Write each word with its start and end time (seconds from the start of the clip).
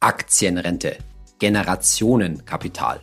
Aktienrente, 0.00 0.96
Generationenkapital. 1.40 3.00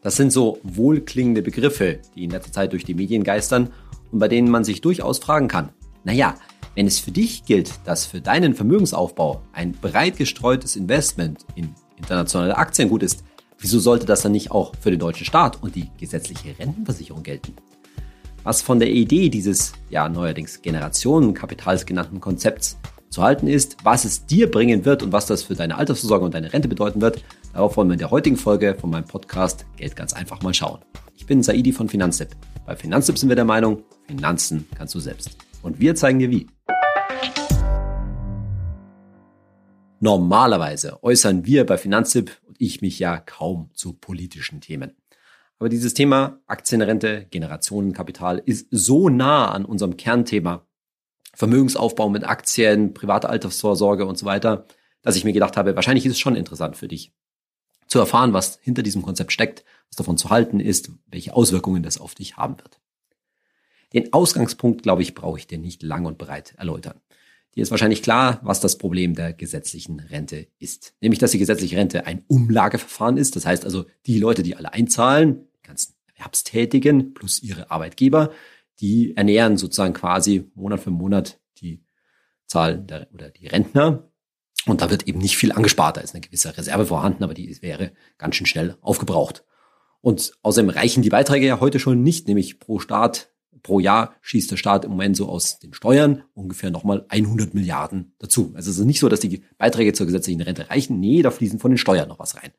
Das 0.00 0.16
sind 0.16 0.32
so 0.32 0.58
wohlklingende 0.64 1.40
Begriffe, 1.40 2.00
die 2.16 2.24
in 2.24 2.30
letzter 2.30 2.50
Zeit 2.50 2.72
durch 2.72 2.84
die 2.84 2.94
Medien 2.94 3.22
geistern 3.22 3.72
und 4.10 4.18
bei 4.18 4.26
denen 4.26 4.50
man 4.50 4.64
sich 4.64 4.80
durchaus 4.80 5.20
fragen 5.20 5.46
kann, 5.46 5.68
naja, 6.02 6.34
wenn 6.74 6.88
es 6.88 6.98
für 6.98 7.12
dich 7.12 7.44
gilt, 7.44 7.72
dass 7.84 8.06
für 8.06 8.20
deinen 8.20 8.54
Vermögensaufbau 8.54 9.40
ein 9.52 9.70
breit 9.70 10.16
gestreutes 10.16 10.74
Investment 10.74 11.46
in 11.54 11.76
internationale 11.96 12.56
Aktien 12.56 12.88
gut 12.88 13.04
ist, 13.04 13.22
wieso 13.60 13.78
sollte 13.78 14.06
das 14.06 14.22
dann 14.22 14.32
nicht 14.32 14.50
auch 14.50 14.72
für 14.80 14.90
den 14.90 14.98
deutschen 14.98 15.26
Staat 15.26 15.62
und 15.62 15.76
die 15.76 15.90
gesetzliche 15.96 16.58
Rentenversicherung 16.58 17.22
gelten? 17.22 17.54
Was 18.42 18.62
von 18.62 18.80
der 18.80 18.90
Idee 18.90 19.28
dieses 19.28 19.74
ja 19.90 20.08
neuerdings 20.08 20.60
Generationenkapitals 20.60 21.86
genannten 21.86 22.18
Konzepts 22.18 22.78
zu 23.12 23.22
halten 23.22 23.46
ist, 23.46 23.76
was 23.84 24.06
es 24.06 24.24
dir 24.24 24.50
bringen 24.50 24.86
wird 24.86 25.02
und 25.02 25.12
was 25.12 25.26
das 25.26 25.42
für 25.42 25.54
deine 25.54 25.76
Altersvorsorge 25.76 26.24
und 26.24 26.32
deine 26.32 26.50
Rente 26.50 26.66
bedeuten 26.66 27.02
wird, 27.02 27.22
darauf 27.52 27.76
wollen 27.76 27.88
wir 27.88 27.92
in 27.92 27.98
der 27.98 28.10
heutigen 28.10 28.38
Folge 28.38 28.74
von 28.74 28.88
meinem 28.88 29.04
Podcast 29.04 29.66
Geld 29.76 29.94
ganz 29.94 30.14
einfach 30.14 30.40
mal 30.40 30.54
schauen. 30.54 30.80
Ich 31.14 31.26
bin 31.26 31.42
Saidi 31.42 31.72
von 31.72 31.90
Finanztipp. 31.90 32.30
Bei 32.64 32.74
Finanztipp 32.74 33.18
sind 33.18 33.28
wir 33.28 33.36
der 33.36 33.44
Meinung, 33.44 33.82
Finanzen 34.06 34.66
kannst 34.74 34.94
du 34.94 35.00
selbst. 35.00 35.36
Und 35.62 35.78
wir 35.78 35.94
zeigen 35.94 36.20
dir 36.20 36.30
wie. 36.30 36.46
Normalerweise 40.00 41.02
äußern 41.02 41.44
wir 41.44 41.66
bei 41.66 41.76
Finanztipp 41.76 42.40
und 42.48 42.56
ich 42.58 42.80
mich 42.80 42.98
ja 42.98 43.18
kaum 43.18 43.68
zu 43.74 43.92
politischen 43.92 44.62
Themen. 44.62 44.96
Aber 45.58 45.68
dieses 45.68 45.92
Thema 45.92 46.40
Aktienrente, 46.46 47.26
Generationenkapital 47.30 48.42
ist 48.44 48.68
so 48.70 49.10
nah 49.10 49.50
an 49.50 49.66
unserem 49.66 49.98
Kernthema 49.98 50.66
Vermögensaufbau 51.34 52.08
mit 52.08 52.24
Aktien, 52.24 52.94
private 52.94 53.28
Altersvorsorge 53.28 54.06
und 54.06 54.18
so 54.18 54.26
weiter, 54.26 54.66
dass 55.02 55.16
ich 55.16 55.24
mir 55.24 55.32
gedacht 55.32 55.56
habe, 55.56 55.76
wahrscheinlich 55.76 56.06
ist 56.06 56.12
es 56.12 56.18
schon 56.18 56.36
interessant 56.36 56.76
für 56.76 56.88
dich 56.88 57.12
zu 57.86 57.98
erfahren, 57.98 58.32
was 58.32 58.58
hinter 58.62 58.82
diesem 58.82 59.02
Konzept 59.02 59.32
steckt, 59.32 59.64
was 59.88 59.96
davon 59.96 60.16
zu 60.16 60.30
halten 60.30 60.60
ist, 60.60 60.90
welche 61.06 61.34
Auswirkungen 61.34 61.82
das 61.82 61.98
auf 61.98 62.14
dich 62.14 62.36
haben 62.36 62.58
wird. 62.58 62.80
Den 63.92 64.12
Ausgangspunkt, 64.12 64.82
glaube 64.82 65.02
ich, 65.02 65.14
brauche 65.14 65.38
ich 65.38 65.46
dir 65.46 65.58
nicht 65.58 65.82
lang 65.82 66.06
und 66.06 66.16
breit 66.16 66.54
erläutern. 66.56 67.00
Dir 67.54 67.62
ist 67.62 67.70
wahrscheinlich 67.70 68.02
klar, 68.02 68.40
was 68.42 68.60
das 68.60 68.78
Problem 68.78 69.14
der 69.14 69.34
gesetzlichen 69.34 70.00
Rente 70.00 70.46
ist. 70.58 70.94
Nämlich, 71.02 71.18
dass 71.18 71.32
die 71.32 71.38
gesetzliche 71.38 71.76
Rente 71.76 72.06
ein 72.06 72.24
Umlageverfahren 72.26 73.18
ist. 73.18 73.36
Das 73.36 73.44
heißt 73.44 73.66
also, 73.66 73.84
die 74.06 74.18
Leute, 74.18 74.42
die 74.42 74.56
alle 74.56 74.72
einzahlen, 74.72 75.48
die 75.58 75.66
ganzen 75.66 75.94
Erwerbstätigen 76.14 77.12
plus 77.12 77.42
ihre 77.42 77.70
Arbeitgeber, 77.70 78.32
die 78.80 79.16
ernähren 79.16 79.56
sozusagen 79.56 79.94
quasi 79.94 80.50
Monat 80.54 80.80
für 80.80 80.90
Monat 80.90 81.40
die 81.58 81.84
Zahl 82.46 82.78
der, 82.78 83.08
oder 83.12 83.30
die 83.30 83.46
Rentner. 83.46 84.10
Und 84.66 84.80
da 84.80 84.90
wird 84.90 85.08
eben 85.08 85.18
nicht 85.18 85.36
viel 85.36 85.52
angespart. 85.52 85.96
Da 85.96 86.00
ist 86.00 86.14
eine 86.14 86.20
gewisse 86.20 86.56
Reserve 86.56 86.86
vorhanden, 86.86 87.24
aber 87.24 87.34
die 87.34 87.60
wäre 87.62 87.92
ganz 88.18 88.36
schön 88.36 88.46
schnell 88.46 88.76
aufgebraucht. 88.80 89.44
Und 90.00 90.32
außerdem 90.42 90.70
reichen 90.70 91.02
die 91.02 91.10
Beiträge 91.10 91.46
ja 91.46 91.60
heute 91.60 91.78
schon 91.78 92.02
nicht, 92.02 92.28
nämlich 92.28 92.58
pro 92.58 92.78
Staat, 92.78 93.32
pro 93.62 93.80
Jahr 93.80 94.16
schießt 94.20 94.50
der 94.50 94.56
Staat 94.56 94.84
im 94.84 94.90
Moment 94.90 95.16
so 95.16 95.28
aus 95.28 95.58
den 95.58 95.72
Steuern 95.72 96.24
ungefähr 96.34 96.70
nochmal 96.70 97.06
100 97.08 97.54
Milliarden 97.54 98.14
dazu. 98.18 98.52
Also 98.54 98.70
es 98.70 98.78
ist 98.78 98.84
nicht 98.84 98.98
so, 98.98 99.08
dass 99.08 99.20
die 99.20 99.44
Beiträge 99.58 99.92
zur 99.92 100.06
gesetzlichen 100.06 100.40
Rente 100.40 100.68
reichen. 100.70 100.98
Nee, 100.98 101.22
da 101.22 101.30
fließen 101.30 101.60
von 101.60 101.70
den 101.70 101.78
Steuern 101.78 102.08
noch 102.08 102.18
was 102.18 102.36
rein. 102.36 102.52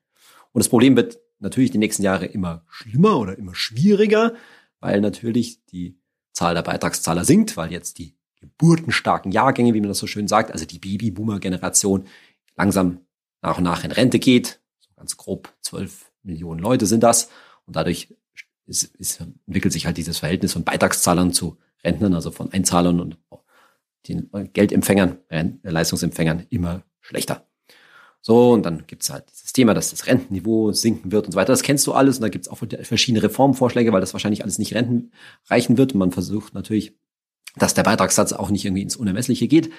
Und 0.53 0.59
das 0.59 0.69
Problem 0.69 0.95
wird 0.95 1.19
natürlich 1.39 1.71
die 1.71 1.77
nächsten 1.77 2.03
Jahre 2.03 2.25
immer 2.25 2.65
schlimmer 2.69 3.19
oder 3.19 3.37
immer 3.37 3.55
schwieriger, 3.55 4.33
weil 4.79 5.01
natürlich 5.01 5.65
die 5.65 5.99
Zahl 6.33 6.55
der 6.55 6.63
Beitragszahler 6.63 7.25
sinkt, 7.25 7.55
weil 7.57 7.71
jetzt 7.71 7.97
die 7.99 8.15
geburtenstarken 8.39 9.31
Jahrgänge, 9.31 9.73
wie 9.73 9.79
man 9.79 9.89
das 9.89 9.99
so 9.99 10.07
schön 10.07 10.27
sagt, 10.27 10.51
also 10.51 10.65
die 10.65 10.79
Babyboomer-Generation 10.79 12.07
langsam 12.55 12.99
nach 13.41 13.57
und 13.57 13.63
nach 13.63 13.83
in 13.83 13.91
Rente 13.91 14.19
geht. 14.19 14.59
So 14.79 14.89
ganz 14.95 15.17
grob 15.17 15.53
zwölf 15.61 16.11
Millionen 16.23 16.59
Leute 16.59 16.85
sind 16.85 17.03
das. 17.03 17.29
Und 17.65 17.75
dadurch 17.75 18.13
ist, 18.65 18.83
ist, 18.95 19.21
entwickelt 19.21 19.73
sich 19.73 19.85
halt 19.85 19.97
dieses 19.97 20.19
Verhältnis 20.19 20.53
von 20.53 20.63
Beitragszahlern 20.63 21.33
zu 21.33 21.57
Rentnern, 21.83 22.13
also 22.13 22.31
von 22.31 22.51
Einzahlern 22.51 22.99
und 22.99 23.17
den 24.07 24.29
Geldempfängern, 24.51 25.19
Leistungsempfängern 25.63 26.45
immer 26.49 26.83
schlechter. 26.99 27.47
So, 28.25 28.53
und 28.53 28.65
dann 28.65 28.85
gibt's 28.87 29.09
halt 29.09 29.25
dieses 29.29 29.51
Thema, 29.51 29.73
dass 29.73 29.89
das 29.89 30.07
Rentenniveau 30.07 30.71
sinken 30.71 31.11
wird 31.11 31.25
und 31.25 31.33
so 31.33 31.35
weiter. 31.35 31.51
Das 31.51 31.61
kennst 31.61 31.85
du 31.85 31.91
alles. 31.91 32.17
Und 32.17 32.21
da 32.21 32.29
gibt's 32.29 32.47
auch 32.47 32.57
verschiedene 32.57 33.21
Reformvorschläge, 33.21 33.91
weil 33.91 33.99
das 33.99 34.13
wahrscheinlich 34.13 34.43
alles 34.43 34.59
nicht 34.59 34.73
Renten 34.73 35.11
reichen 35.49 35.77
wird. 35.77 35.91
Und 35.91 35.99
man 35.99 36.13
versucht 36.13 36.53
natürlich, 36.53 36.93
dass 37.57 37.73
der 37.73 37.83
Beitragssatz 37.83 38.31
auch 38.31 38.49
nicht 38.49 38.63
irgendwie 38.63 38.81
ins 38.81 38.95
Unermessliche 38.95 39.49
geht. 39.49 39.71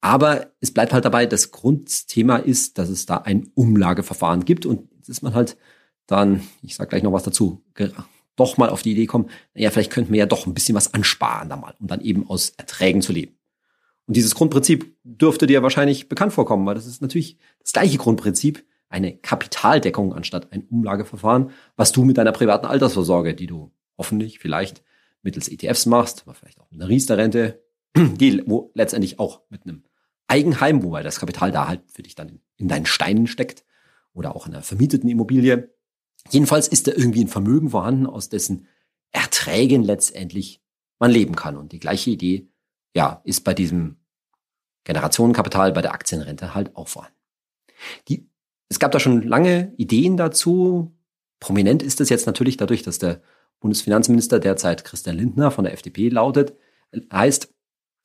Aber 0.00 0.52
es 0.60 0.72
bleibt 0.72 0.92
halt 0.92 1.04
dabei, 1.04 1.26
das 1.26 1.50
Grundthema 1.50 2.36
ist, 2.36 2.78
dass 2.78 2.88
es 2.90 3.06
da 3.06 3.16
ein 3.16 3.50
Umlageverfahren 3.54 4.44
gibt. 4.44 4.66
Und 4.66 4.88
jetzt 4.96 5.08
ist 5.08 5.22
man 5.22 5.34
halt 5.34 5.56
dann, 6.06 6.42
ich 6.62 6.76
sage 6.76 6.90
gleich 6.90 7.02
noch 7.02 7.12
was 7.12 7.24
dazu, 7.24 7.64
doch 8.36 8.56
mal 8.56 8.70
auf 8.70 8.82
die 8.82 8.92
Idee 8.92 9.06
kommen, 9.06 9.30
naja, 9.54 9.70
vielleicht 9.70 9.90
könnten 9.90 10.12
wir 10.12 10.20
ja 10.20 10.26
doch 10.26 10.46
ein 10.46 10.54
bisschen 10.54 10.76
was 10.76 10.94
ansparen 10.94 11.48
da 11.48 11.56
mal, 11.56 11.74
um 11.80 11.88
dann 11.88 12.00
eben 12.00 12.30
aus 12.30 12.50
Erträgen 12.56 13.02
zu 13.02 13.12
leben. 13.12 13.36
Und 14.10 14.16
dieses 14.16 14.34
Grundprinzip 14.34 14.96
dürfte 15.04 15.46
dir 15.46 15.62
wahrscheinlich 15.62 16.08
bekannt 16.08 16.32
vorkommen, 16.32 16.66
weil 16.66 16.74
das 16.74 16.88
ist 16.88 17.00
natürlich 17.00 17.38
das 17.60 17.72
gleiche 17.72 17.96
Grundprinzip, 17.96 18.66
eine 18.88 19.16
Kapitaldeckung 19.16 20.12
anstatt 20.12 20.52
ein 20.52 20.64
Umlageverfahren, 20.64 21.52
was 21.76 21.92
du 21.92 22.04
mit 22.04 22.18
deiner 22.18 22.32
privaten 22.32 22.66
Altersvorsorge, 22.66 23.36
die 23.36 23.46
du 23.46 23.70
hoffentlich 23.96 24.40
vielleicht 24.40 24.82
mittels 25.22 25.46
ETFs 25.46 25.86
machst, 25.86 26.22
aber 26.22 26.34
vielleicht 26.34 26.58
auch 26.58 26.68
mit 26.72 26.80
einer 26.80 26.88
Riester-Rente, 26.88 27.62
die 27.96 28.42
wo 28.46 28.72
letztendlich 28.74 29.20
auch 29.20 29.42
mit 29.48 29.62
einem 29.62 29.84
Eigenheim, 30.26 30.82
wobei 30.82 31.04
das 31.04 31.20
Kapital 31.20 31.52
da 31.52 31.68
halt 31.68 31.82
für 31.86 32.02
dich 32.02 32.16
dann 32.16 32.40
in 32.56 32.66
deinen 32.66 32.86
Steinen 32.86 33.28
steckt 33.28 33.64
oder 34.12 34.34
auch 34.34 34.48
in 34.48 34.54
einer 34.54 34.64
vermieteten 34.64 35.08
Immobilie. 35.08 35.72
Jedenfalls 36.30 36.66
ist 36.66 36.88
da 36.88 36.90
irgendwie 36.96 37.22
ein 37.22 37.28
Vermögen 37.28 37.70
vorhanden, 37.70 38.06
aus 38.06 38.28
dessen 38.28 38.66
Erträgen 39.12 39.84
letztendlich 39.84 40.60
man 40.98 41.12
leben 41.12 41.36
kann. 41.36 41.56
Und 41.56 41.70
die 41.70 41.78
gleiche 41.78 42.10
Idee, 42.10 42.48
ja, 42.92 43.20
ist 43.22 43.44
bei 43.44 43.54
diesem 43.54 43.99
Generationenkapital 44.84 45.72
bei 45.72 45.82
der 45.82 45.92
Aktienrente 45.92 46.54
halt 46.54 46.74
auch 46.76 46.88
vorhanden. 46.88 47.16
Die, 48.08 48.28
es 48.68 48.78
gab 48.78 48.92
da 48.92 49.00
schon 49.00 49.22
lange 49.22 49.72
Ideen 49.76 50.16
dazu. 50.16 50.94
Prominent 51.38 51.82
ist 51.82 52.00
es 52.00 52.08
jetzt 52.08 52.26
natürlich 52.26 52.56
dadurch, 52.56 52.82
dass 52.82 52.98
der 52.98 53.20
Bundesfinanzminister 53.60 54.38
derzeit 54.38 54.84
Christian 54.84 55.16
Lindner 55.16 55.50
von 55.50 55.64
der 55.64 55.74
FDP 55.74 56.08
lautet, 56.08 56.54
heißt, 57.12 57.52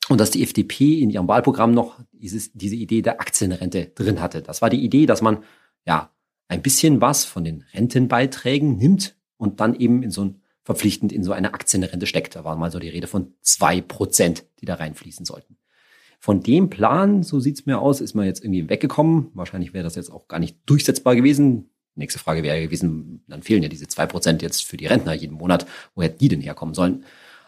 und 0.09 0.19
dass 0.19 0.31
die 0.31 0.43
FDP 0.43 0.99
in 0.99 1.09
ihrem 1.09 1.27
Wahlprogramm 1.27 1.71
noch 1.71 1.99
dieses, 2.11 2.51
diese 2.53 2.75
Idee 2.75 3.01
der 3.01 3.19
Aktienrente 3.19 3.87
drin 3.95 4.21
hatte. 4.21 4.41
Das 4.41 4.61
war 4.61 4.69
die 4.69 4.83
Idee, 4.83 5.05
dass 5.05 5.21
man 5.21 5.43
ja 5.85 6.11
ein 6.47 6.61
bisschen 6.61 7.01
was 7.01 7.25
von 7.25 7.43
den 7.43 7.63
Rentenbeiträgen 7.73 8.77
nimmt 8.77 9.15
und 9.37 9.59
dann 9.59 9.73
eben 9.75 10.03
in 10.03 10.11
so 10.11 10.25
ein 10.25 10.41
verpflichtend 10.63 11.11
in 11.11 11.23
so 11.23 11.31
eine 11.31 11.53
Aktienrente 11.53 12.07
steckt. 12.07 12.35
Da 12.35 12.43
war 12.43 12.55
mal 12.55 12.71
so 12.71 12.79
die 12.79 12.89
Rede 12.89 13.07
von 13.07 13.33
zwei 13.41 13.81
Prozent, 13.81 14.45
die 14.59 14.65
da 14.65 14.75
reinfließen 14.75 15.25
sollten. 15.25 15.57
Von 16.25 16.41
dem 16.41 16.71
Plan, 16.71 17.21
so 17.21 17.39
sieht's 17.39 17.67
mir 17.67 17.77
aus, 17.77 18.01
ist 18.01 18.15
man 18.15 18.25
jetzt 18.25 18.43
irgendwie 18.43 18.67
weggekommen. 18.67 19.27
Wahrscheinlich 19.35 19.75
wäre 19.75 19.83
das 19.83 19.93
jetzt 19.93 20.11
auch 20.11 20.27
gar 20.27 20.39
nicht 20.39 20.57
durchsetzbar 20.65 21.15
gewesen. 21.15 21.69
Nächste 21.93 22.17
Frage 22.17 22.41
wäre 22.41 22.59
gewesen, 22.63 23.23
dann 23.27 23.43
fehlen 23.43 23.61
ja 23.61 23.69
diese 23.69 23.87
zwei 23.87 24.07
Prozent 24.07 24.41
jetzt 24.41 24.63
für 24.63 24.75
die 24.75 24.87
Rentner 24.87 25.13
jeden 25.13 25.37
Monat. 25.37 25.67
Woher 25.93 26.09
die 26.09 26.27
denn 26.27 26.41
herkommen 26.41 26.73
sollen? 26.73 27.03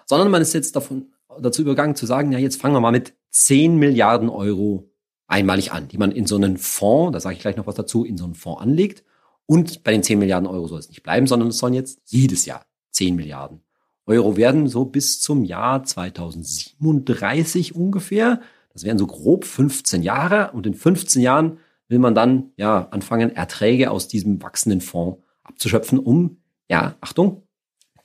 Sondern 0.05 0.29
man 0.29 0.43
ist 0.43 0.53
jetzt 0.53 0.75
davon, 0.75 1.07
dazu 1.41 1.63
übergegangen 1.63 1.95
zu 1.95 2.05
sagen, 2.05 2.31
ja, 2.31 2.37
jetzt 2.37 2.61
fangen 2.61 2.75
wir 2.75 2.79
mal 2.79 2.91
mit 2.91 3.15
10 3.31 3.77
Milliarden 3.77 4.29
Euro 4.29 4.91
einmalig 5.25 5.71
an, 5.71 5.87
die 5.87 5.97
man 5.97 6.11
in 6.11 6.27
so 6.27 6.35
einen 6.35 6.59
Fonds, 6.59 7.13
da 7.13 7.19
sage 7.19 7.33
ich 7.33 7.41
gleich 7.41 7.57
noch 7.57 7.65
was 7.65 7.73
dazu, 7.73 8.05
in 8.05 8.15
so 8.15 8.25
einen 8.25 8.35
Fonds 8.35 8.61
anlegt. 8.61 9.03
Und 9.47 9.83
bei 9.83 9.91
den 9.91 10.03
10 10.03 10.19
Milliarden 10.19 10.47
Euro 10.47 10.67
soll 10.67 10.77
es 10.77 10.89
nicht 10.89 11.01
bleiben, 11.01 11.25
sondern 11.25 11.49
es 11.49 11.57
sollen 11.57 11.73
jetzt 11.73 11.99
jedes 12.05 12.45
Jahr 12.45 12.63
10 12.91 13.15
Milliarden 13.15 13.61
Euro 14.05 14.37
werden, 14.37 14.67
so 14.67 14.85
bis 14.85 15.19
zum 15.19 15.45
Jahr 15.45 15.83
2037 15.83 17.73
ungefähr. 17.73 18.39
Das 18.77 18.83
wären 18.83 18.99
so 18.99 19.07
grob 19.07 19.43
15 19.43 20.03
Jahre 20.03 20.51
und 20.51 20.67
in 20.67 20.75
15 20.75 21.19
Jahren 21.19 21.57
will 21.87 21.97
man 21.97 22.13
dann 22.13 22.51
ja 22.57 22.87
anfangen, 22.89 23.35
Erträge 23.35 23.89
aus 23.89 24.07
diesem 24.07 24.39
wachsenden 24.43 24.81
Fonds 24.81 25.23
abzuschöpfen, 25.41 25.97
um, 25.97 26.43
ja, 26.69 26.95
Achtung, 27.01 27.47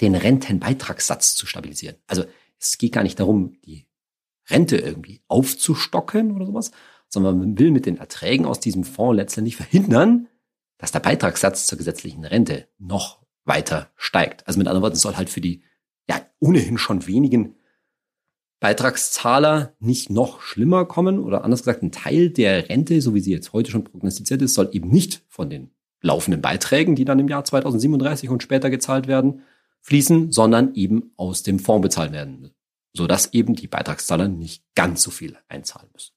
den 0.00 0.14
Rentenbeitragssatz 0.14 1.34
zu 1.34 1.44
stabilisieren. 1.44 1.96
Also 2.06 2.24
es 2.58 2.78
geht 2.78 2.92
gar 2.92 3.02
nicht 3.02 3.20
darum, 3.20 3.60
die 3.66 3.86
Rente 4.48 4.78
irgendwie 4.78 5.20
aufzustocken 5.28 6.34
oder 6.34 6.46
sowas, 6.46 6.70
sondern 7.06 7.38
man 7.38 7.58
will 7.58 7.70
mit 7.70 7.84
den 7.84 7.98
Erträgen 7.98 8.46
aus 8.46 8.58
diesem 8.58 8.84
Fonds 8.84 9.18
letztendlich 9.18 9.56
verhindern, 9.56 10.26
dass 10.78 10.90
der 10.90 11.00
Beitragssatz 11.00 11.66
zur 11.66 11.76
gesetzlichen 11.76 12.24
Rente 12.24 12.66
noch 12.78 13.20
weiter 13.44 13.90
steigt. 13.96 14.46
Also 14.46 14.56
mit 14.56 14.68
anderen 14.68 14.84
Worten, 14.84 14.96
soll 14.96 15.16
halt 15.16 15.28
für 15.28 15.42
die 15.42 15.64
ja 16.08 16.18
ohnehin 16.40 16.78
schon 16.78 17.06
wenigen 17.06 17.56
Beitragszahler 18.62 19.74
nicht 19.80 20.08
noch 20.08 20.40
schlimmer 20.40 20.84
kommen 20.84 21.18
oder 21.18 21.42
anders 21.42 21.62
gesagt, 21.62 21.82
ein 21.82 21.90
Teil 21.90 22.30
der 22.30 22.68
Rente, 22.68 23.02
so 23.02 23.12
wie 23.12 23.18
sie 23.18 23.32
jetzt 23.32 23.52
heute 23.52 23.72
schon 23.72 23.82
prognostiziert 23.82 24.40
ist, 24.40 24.54
soll 24.54 24.68
eben 24.70 24.88
nicht 24.88 25.24
von 25.28 25.50
den 25.50 25.72
laufenden 26.00 26.40
Beiträgen, 26.40 26.94
die 26.94 27.04
dann 27.04 27.18
im 27.18 27.26
Jahr 27.26 27.44
2037 27.44 28.30
und 28.30 28.40
später 28.40 28.70
gezahlt 28.70 29.08
werden, 29.08 29.42
fließen, 29.80 30.30
sondern 30.30 30.76
eben 30.76 31.10
aus 31.16 31.42
dem 31.42 31.58
Fonds 31.58 31.82
bezahlt 31.82 32.12
werden, 32.12 32.52
sodass 32.92 33.32
eben 33.32 33.56
die 33.56 33.66
Beitragszahler 33.66 34.28
nicht 34.28 34.62
ganz 34.76 35.02
so 35.02 35.10
viel 35.10 35.36
einzahlen 35.48 35.88
müssen. 35.92 36.12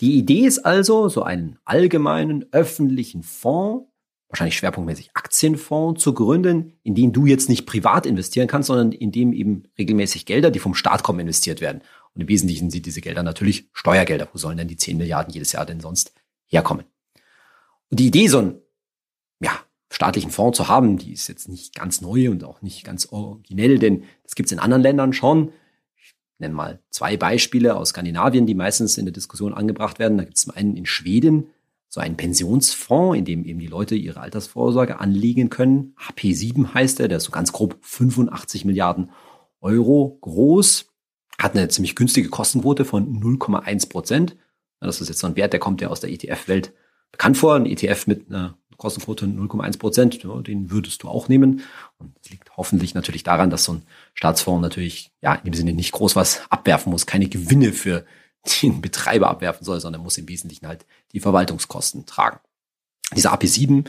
Die 0.00 0.18
Idee 0.18 0.46
ist 0.46 0.66
also, 0.66 1.08
so 1.08 1.22
einen 1.22 1.60
allgemeinen 1.64 2.46
öffentlichen 2.50 3.22
Fonds, 3.22 3.86
wahrscheinlich 4.34 4.56
schwerpunktmäßig 4.56 5.10
Aktienfonds, 5.14 6.02
zu 6.02 6.12
gründen, 6.12 6.72
in 6.82 6.96
den 6.96 7.12
du 7.12 7.24
jetzt 7.24 7.48
nicht 7.48 7.66
privat 7.66 8.04
investieren 8.04 8.48
kannst, 8.48 8.66
sondern 8.66 8.90
in 8.90 9.12
dem 9.12 9.32
eben 9.32 9.62
regelmäßig 9.78 10.26
Gelder, 10.26 10.50
die 10.50 10.58
vom 10.58 10.74
Staat 10.74 11.04
kommen, 11.04 11.20
investiert 11.20 11.60
werden. 11.60 11.82
Und 12.14 12.22
im 12.22 12.28
Wesentlichen 12.28 12.68
sind 12.68 12.84
diese 12.84 13.00
Gelder 13.00 13.22
natürlich 13.22 13.68
Steuergelder. 13.72 14.28
Wo 14.32 14.38
sollen 14.38 14.58
denn 14.58 14.66
die 14.66 14.76
10 14.76 14.98
Milliarden 14.98 15.32
jedes 15.32 15.52
Jahr 15.52 15.64
denn 15.64 15.78
sonst 15.78 16.12
herkommen? 16.46 16.84
Und 17.90 18.00
die 18.00 18.08
Idee, 18.08 18.26
so 18.26 18.38
einen 18.38 18.60
ja, 19.38 19.52
staatlichen 19.88 20.32
Fonds 20.32 20.56
zu 20.56 20.66
haben, 20.66 20.98
die 20.98 21.12
ist 21.12 21.28
jetzt 21.28 21.48
nicht 21.48 21.76
ganz 21.76 22.00
neu 22.00 22.28
und 22.28 22.42
auch 22.42 22.60
nicht 22.60 22.82
ganz 22.82 23.06
originell, 23.12 23.78
denn 23.78 24.02
das 24.24 24.34
gibt 24.34 24.48
es 24.48 24.52
in 24.52 24.58
anderen 24.58 24.82
Ländern 24.82 25.12
schon 25.12 25.52
nenne 26.38 26.54
mal 26.54 26.80
zwei 26.90 27.16
Beispiele 27.16 27.76
aus 27.76 27.90
Skandinavien, 27.90 28.46
die 28.46 28.54
meistens 28.54 28.98
in 28.98 29.04
der 29.04 29.12
Diskussion 29.12 29.54
angebracht 29.54 29.98
werden. 29.98 30.18
Da 30.18 30.24
gibt 30.24 30.36
es 30.36 30.42
zum 30.42 30.54
einen 30.54 30.76
in 30.76 30.86
Schweden 30.86 31.48
so 31.94 32.00
einen 32.00 32.16
Pensionsfonds, 32.16 33.16
in 33.16 33.24
dem 33.24 33.44
eben 33.44 33.60
die 33.60 33.68
Leute 33.68 33.94
ihre 33.94 34.18
Altersvorsorge 34.18 34.98
anlegen 34.98 35.48
können. 35.48 35.94
HP7 35.96 36.74
heißt 36.74 36.98
er, 36.98 37.06
der 37.06 37.18
ist 37.18 37.24
so 37.24 37.30
ganz 37.30 37.52
grob 37.52 37.78
85 37.82 38.64
Milliarden 38.64 39.12
Euro 39.60 40.18
groß, 40.20 40.86
hat 41.38 41.54
eine 41.54 41.68
ziemlich 41.68 41.94
günstige 41.94 42.30
Kostenquote 42.30 42.84
von 42.84 43.22
0,1 43.22 43.88
Prozent. 43.88 44.36
Das 44.80 45.00
ist 45.00 45.08
jetzt 45.08 45.20
so 45.20 45.28
ein 45.28 45.36
Wert, 45.36 45.52
der 45.52 45.60
kommt 45.60 45.80
ja 45.80 45.86
aus 45.88 46.00
der 46.00 46.10
ETF-Welt 46.10 46.72
bekannt 47.12 47.36
vor. 47.36 47.54
Ein 47.54 47.64
ETF 47.64 48.08
mit 48.08 48.28
einer 48.28 48.58
Kostenquote 48.76 49.26
0,1 49.26 49.78
Prozent, 49.78 50.20
ja, 50.20 50.36
den 50.40 50.72
würdest 50.72 51.04
du 51.04 51.08
auch 51.08 51.28
nehmen. 51.28 51.62
Und 51.98 52.16
das 52.20 52.32
liegt 52.32 52.56
hoffentlich 52.56 52.94
natürlich 52.94 53.22
daran, 53.22 53.50
dass 53.50 53.62
so 53.62 53.74
ein 53.74 53.82
Staatsfonds 54.14 54.62
natürlich 54.62 55.12
ja 55.22 55.36
in 55.36 55.44
dem 55.44 55.54
Sinne 55.54 55.72
nicht 55.72 55.92
groß 55.92 56.16
was 56.16 56.42
abwerfen 56.50 56.90
muss, 56.90 57.06
keine 57.06 57.28
Gewinne 57.28 57.72
für 57.72 58.04
den 58.62 58.80
Betreiber 58.80 59.28
abwerfen 59.28 59.64
soll, 59.64 59.80
sondern 59.80 60.02
muss 60.02 60.18
im 60.18 60.28
Wesentlichen 60.28 60.66
halt 60.66 60.86
die 61.12 61.20
Verwaltungskosten 61.20 62.06
tragen. 62.06 62.40
Dieser 63.14 63.34
AP7 63.34 63.88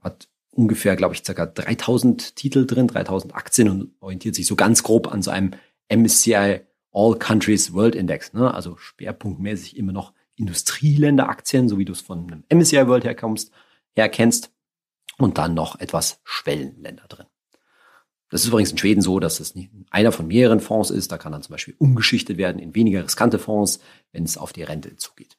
hat 0.00 0.28
ungefähr, 0.50 0.96
glaube 0.96 1.14
ich, 1.14 1.24
circa 1.24 1.46
3000 1.46 2.36
Titel 2.36 2.66
drin, 2.66 2.88
3000 2.88 3.34
Aktien 3.34 3.68
und 3.68 3.90
orientiert 4.00 4.34
sich 4.34 4.46
so 4.46 4.56
ganz 4.56 4.82
grob 4.82 5.12
an 5.12 5.22
so 5.22 5.30
einem 5.30 5.52
MSCI 5.92 6.60
All 6.92 7.18
Countries 7.18 7.72
World 7.74 7.94
Index, 7.94 8.32
ne? 8.32 8.52
also 8.52 8.76
schwerpunktmäßig 8.78 9.76
immer 9.76 9.92
noch 9.92 10.14
Industrieländeraktien, 10.36 11.68
so 11.68 11.78
wie 11.78 11.84
du 11.84 11.92
es 11.92 12.00
von 12.00 12.30
einem 12.30 12.44
MSCI 12.52 12.86
World 12.86 13.04
herkommst, 13.04 13.52
herkennst 13.94 14.50
und 15.18 15.38
dann 15.38 15.54
noch 15.54 15.78
etwas 15.80 16.20
Schwellenländer 16.24 17.04
drin. 17.08 17.26
Das 18.28 18.42
ist 18.42 18.48
übrigens 18.48 18.72
in 18.72 18.78
Schweden 18.78 19.02
so, 19.02 19.20
dass 19.20 19.38
es 19.38 19.54
einer 19.90 20.12
von 20.12 20.26
mehreren 20.26 20.60
Fonds 20.60 20.90
ist. 20.90 21.12
Da 21.12 21.18
kann 21.18 21.32
dann 21.32 21.42
zum 21.42 21.52
Beispiel 21.52 21.74
umgeschichtet 21.78 22.38
werden 22.38 22.58
in 22.58 22.74
weniger 22.74 23.04
riskante 23.04 23.38
Fonds, 23.38 23.80
wenn 24.12 24.24
es 24.24 24.36
auf 24.36 24.52
die 24.52 24.64
Rente 24.64 24.96
zugeht. 24.96 25.36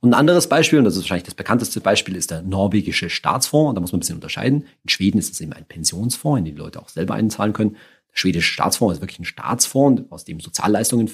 Und 0.00 0.10
ein 0.10 0.14
anderes 0.14 0.48
Beispiel, 0.48 0.78
und 0.78 0.84
das 0.84 0.94
ist 0.94 1.02
wahrscheinlich 1.02 1.24
das 1.24 1.34
bekannteste 1.34 1.80
Beispiel, 1.80 2.14
ist 2.14 2.30
der 2.30 2.42
norwegische 2.42 3.08
Staatsfonds. 3.08 3.70
Und 3.70 3.74
da 3.76 3.80
muss 3.80 3.92
man 3.92 3.98
ein 3.98 4.00
bisschen 4.00 4.16
unterscheiden. 4.16 4.66
In 4.82 4.90
Schweden 4.90 5.18
ist 5.18 5.32
es 5.32 5.40
eben 5.40 5.54
ein 5.54 5.64
Pensionsfonds, 5.64 6.38
in 6.38 6.44
den 6.44 6.54
die 6.54 6.60
Leute 6.60 6.80
auch 6.80 6.90
selber 6.90 7.14
einzahlen 7.14 7.54
können. 7.54 7.76
Der 8.10 8.16
schwedische 8.16 8.52
Staatsfonds 8.52 8.96
ist 8.96 9.00
wirklich 9.00 9.18
ein 9.18 9.24
Staatsfonds, 9.24 10.04
aus 10.10 10.24
dem 10.24 10.40
Sozialleistungen 10.40 11.10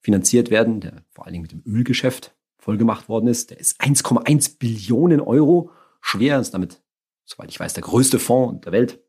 finanziert 0.00 0.50
werden, 0.50 0.80
der 0.80 1.02
vor 1.10 1.24
allen 1.24 1.32
Dingen 1.32 1.42
mit 1.42 1.52
dem 1.52 1.62
Ölgeschäft 1.66 2.34
vollgemacht 2.58 3.08
worden 3.08 3.26
ist. 3.26 3.50
Der 3.50 3.58
ist 3.58 3.80
1,1 3.80 4.58
Billionen 4.58 5.20
Euro 5.20 5.70
schwer, 6.00 6.38
ist 6.38 6.54
damit, 6.54 6.80
soweit 7.24 7.50
ich 7.50 7.58
weiß, 7.58 7.74
der 7.74 7.82
größte 7.82 8.18
Fonds 8.18 8.60
der 8.64 8.72
Welt. 8.72 9.00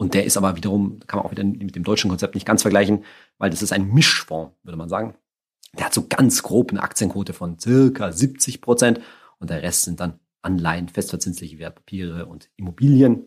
Und 0.00 0.14
der 0.14 0.24
ist 0.24 0.38
aber 0.38 0.56
wiederum, 0.56 0.98
kann 1.06 1.18
man 1.18 1.26
auch 1.26 1.30
wieder 1.30 1.44
mit 1.44 1.76
dem 1.76 1.84
deutschen 1.84 2.08
Konzept 2.08 2.34
nicht 2.34 2.46
ganz 2.46 2.62
vergleichen, 2.62 3.04
weil 3.36 3.50
das 3.50 3.60
ist 3.60 3.70
ein 3.70 3.92
Mischfonds, 3.92 4.56
würde 4.62 4.78
man 4.78 4.88
sagen. 4.88 5.14
Der 5.76 5.84
hat 5.84 5.92
so 5.92 6.06
ganz 6.08 6.42
grob 6.42 6.70
eine 6.70 6.82
Aktienquote 6.82 7.34
von 7.34 7.58
circa 7.58 8.10
70 8.10 8.62
Prozent 8.62 9.02
und 9.40 9.50
der 9.50 9.62
Rest 9.62 9.82
sind 9.82 10.00
dann 10.00 10.18
Anleihen, 10.40 10.88
festverzinsliche 10.88 11.58
Wertpapiere 11.58 12.24
und 12.24 12.48
Immobilien, 12.56 13.26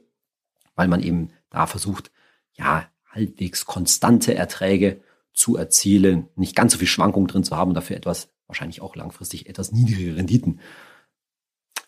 weil 0.74 0.88
man 0.88 1.04
eben 1.04 1.30
da 1.52 1.68
versucht, 1.68 2.10
ja, 2.54 2.88
halbwegs 3.08 3.68
konstante 3.68 4.34
Erträge 4.34 5.00
zu 5.32 5.56
erzielen, 5.56 6.28
nicht 6.36 6.56
ganz 6.56 6.74
so 6.74 6.80
viel 6.80 6.88
Schwankung 6.88 7.28
drin 7.28 7.44
zu 7.44 7.56
haben 7.56 7.70
und 7.70 7.76
dafür 7.76 7.98
etwas, 7.98 8.30
wahrscheinlich 8.48 8.82
auch 8.82 8.96
langfristig 8.96 9.48
etwas 9.48 9.74
niedrigere 9.74 10.16
Renditen 10.16 10.60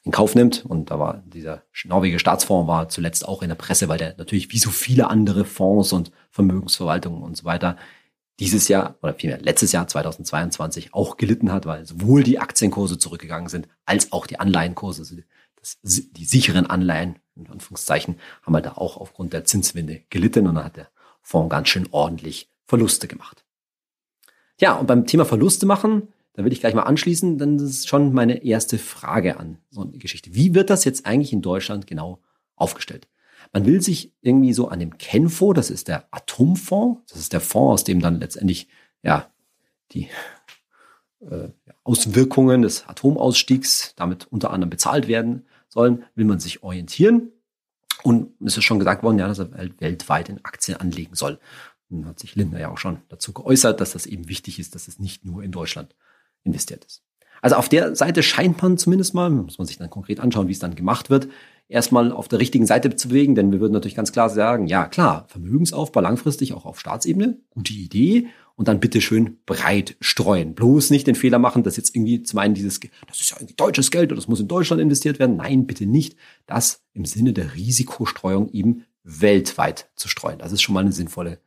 in 0.06 0.12
Kauf 0.12 0.36
nimmt. 0.36 0.66
Und 0.66 0.92
da 0.92 1.00
war 1.00 1.24
dieser 1.26 1.64
norwegische 1.84 2.20
Staatsfonds 2.20 2.68
war 2.68 2.88
zuletzt 2.90 3.28
auch 3.28 3.42
in 3.42 3.50
der 3.50 3.56
Presse, 3.56 3.90
weil 3.90 3.98
der 3.98 4.16
natürlich 4.18 4.52
wie 4.52 4.60
so 4.60 4.70
viele 4.70 5.10
andere 5.10 5.44
Fonds 5.44 5.92
und 5.92 6.12
Vermögensverwaltungen 6.30 7.22
und 7.22 7.36
so 7.36 7.44
weiter 7.44 7.76
dieses 8.40 8.68
Jahr 8.68 8.96
oder 9.02 9.14
vielmehr 9.14 9.42
letztes 9.42 9.72
Jahr 9.72 9.88
2022 9.88 10.94
auch 10.94 11.18
gelitten 11.18 11.52
hat, 11.52 11.66
weil 11.66 11.86
sowohl 11.86 12.24
die 12.24 12.40
Aktienkurse 12.40 12.98
zurückgegangen 12.98 13.50
sind, 13.50 13.68
als 13.86 14.12
auch 14.12 14.28
die 14.28 14.40
Anleihenkurse, 14.40 15.02
also 15.02 15.16
das, 15.56 15.78
die 15.82 16.26
sicheren 16.26 16.68
Anleihen, 16.68 17.18
in 17.36 17.50
Anführungszeichen, 17.50 18.20
haben 18.44 18.54
halt 18.54 18.66
da 18.66 18.74
auch 18.74 18.98
aufgrund 18.98 19.34
der 19.34 19.46
Zinswinde 19.46 20.04
gelitten 20.10 20.48
und 20.48 20.56
dann 20.56 20.66
hat 20.66 20.78
der 20.78 20.90
Fonds 21.22 21.50
ganz 21.50 21.70
schön 21.70 21.88
ordentlich 21.92 22.50
Verluste 22.66 23.08
gemacht. 23.08 23.46
Ja, 24.60 24.74
und 24.74 24.88
beim 24.88 25.06
Thema 25.06 25.26
Verluste 25.26 25.66
machen 25.66 26.10
da 26.36 26.44
will 26.44 26.52
ich 26.52 26.60
gleich 26.60 26.74
mal 26.74 26.84
anschließen, 26.84 27.38
denn 27.38 27.58
das 27.58 27.70
ist 27.70 27.88
schon 27.88 28.14
meine 28.14 28.44
erste 28.44 28.78
Frage 28.78 29.40
an 29.40 29.58
so 29.70 29.82
eine 29.82 29.98
Geschichte. 29.98 30.36
Wie 30.36 30.54
wird 30.54 30.70
das 30.70 30.84
jetzt 30.84 31.06
eigentlich 31.06 31.32
in 31.32 31.42
Deutschland 31.42 31.88
genau 31.88 32.20
aufgestellt? 32.56 33.08
Man 33.54 33.66
will 33.66 33.82
sich 33.82 34.14
irgendwie 34.22 34.54
so 34.54 34.68
an 34.68 34.80
dem 34.80 34.98
Kenfo, 34.98 35.54
das 35.54 35.70
ist 35.70 35.88
der 35.88 36.08
Atomfonds, 36.12 37.02
das 37.10 37.20
ist 37.20 37.32
der 37.32 37.40
Fonds, 37.40 37.82
aus 37.82 37.84
dem 37.86 38.02
dann 38.02 38.20
letztendlich 38.20 38.68
ja 39.02 39.30
die 39.92 40.10
äh, 41.22 41.50
Auswirkungen 41.84 42.64
des 42.64 42.88
Atomausstiegs 42.88 43.94
damit 43.96 44.28
unter 44.30 44.52
anderem 44.52 44.70
bezahlt 44.70 45.08
werden 45.08 45.46
sollen, 45.70 46.04
will 46.16 46.26
man 46.26 46.40
sich 46.40 46.64
orientieren. 46.64 47.32
Und 48.04 48.34
es 48.46 48.58
ist 48.58 48.64
schon 48.64 48.80
gesagt 48.80 49.04
worden, 49.04 49.20
ja, 49.20 49.28
dass 49.28 49.40
er 49.40 49.52
weltweit 49.80 50.30
in 50.30 50.44
Aktien 50.44 50.78
anlegen 50.78 51.16
soll. 51.16 51.40
Und 51.90 52.06
hat 52.06 52.20
sich 52.20 52.36
Lindner 52.36 52.60
ja 52.60 52.70
auch 52.70 52.78
schon 52.78 53.00
dazu 53.10 53.32
geäußert, 53.32 53.80
dass 53.80 53.94
das 53.94 54.06
eben 54.06 54.28
wichtig 54.28 54.60
ist, 54.60 54.76
dass 54.76 54.88
es 54.88 55.00
nicht 55.00 55.24
nur 55.24 55.44
in 55.44 55.52
Deutschland 55.52 55.96
investiert 56.46 56.86
ist. 56.86 57.04
Also 57.42 57.58
auf 57.58 57.70
der 57.70 57.96
Seite 57.96 58.24
scheint 58.24 58.62
man 58.64 58.78
zumindest 58.78 59.14
mal, 59.14 59.30
muss 59.30 59.58
man 59.58 59.68
sich 59.68 59.78
dann 59.78 59.90
konkret 59.90 60.20
anschauen, 60.20 60.48
wie 60.48 60.54
es 60.54 60.60
dann 60.60 60.76
gemacht 60.76 61.10
wird, 61.10 61.28
erstmal 61.68 62.12
auf 62.12 62.28
der 62.28 62.40
richtigen 62.40 62.66
Seite 62.66 62.96
zu 62.96 63.10
bewegen, 63.10 63.36
denn 63.36 63.52
wir 63.52 63.60
würden 63.60 63.74
natürlich 63.74 63.96
ganz 63.96 64.12
klar 64.12 64.30
sagen, 64.30 64.68
ja 64.68 64.88
klar, 64.88 65.26
Vermögensaufbau 65.28 66.00
langfristig 66.02 66.54
auch 66.54 66.66
auf 66.66 66.80
Staatsebene, 66.80 67.38
gute 67.50 67.74
Idee 67.74 68.28
und 68.56 68.68
dann 68.68 68.80
bitte 68.80 69.02
schön 69.02 69.38
breit 69.46 69.98
streuen. 70.00 70.56
Bloß 70.56 70.90
nicht 70.90 71.08
den 71.08 71.16
Fehler 71.16 71.40
machen, 71.40 71.64
dass 71.64 71.78
jetzt 71.78 71.96
irgendwie 71.96 72.24
zum 72.24 72.40
einen 72.40 72.54
dieses, 72.54 72.80
das 73.08 73.20
ist 73.20 73.32
ja 73.32 73.38
irgendwie 73.38 73.56
deutsches 73.56 73.92
Geld 73.92 74.12
und 74.12 74.18
das 74.18 74.28
muss 74.28 74.40
in 74.40 74.48
Deutschland 74.48 74.82
investiert 74.82 75.20
werden. 75.20 75.36
Nein, 75.36 75.68
bitte 75.68 75.86
nicht. 75.86 76.16
Das 76.46 76.84
im 76.94 77.06
Sinne 77.06 77.34
der 77.34 77.54
Risikostreuung 77.54 78.50
eben 78.54 78.86
weltweit 79.04 79.90
zu 79.96 80.08
streuen. 80.08 80.40
Das 80.40 80.52
ist 80.52 80.62
schon 80.62 80.74
mal 80.74 80.82
eine 80.82 80.94
sinnvolle, 80.94 81.40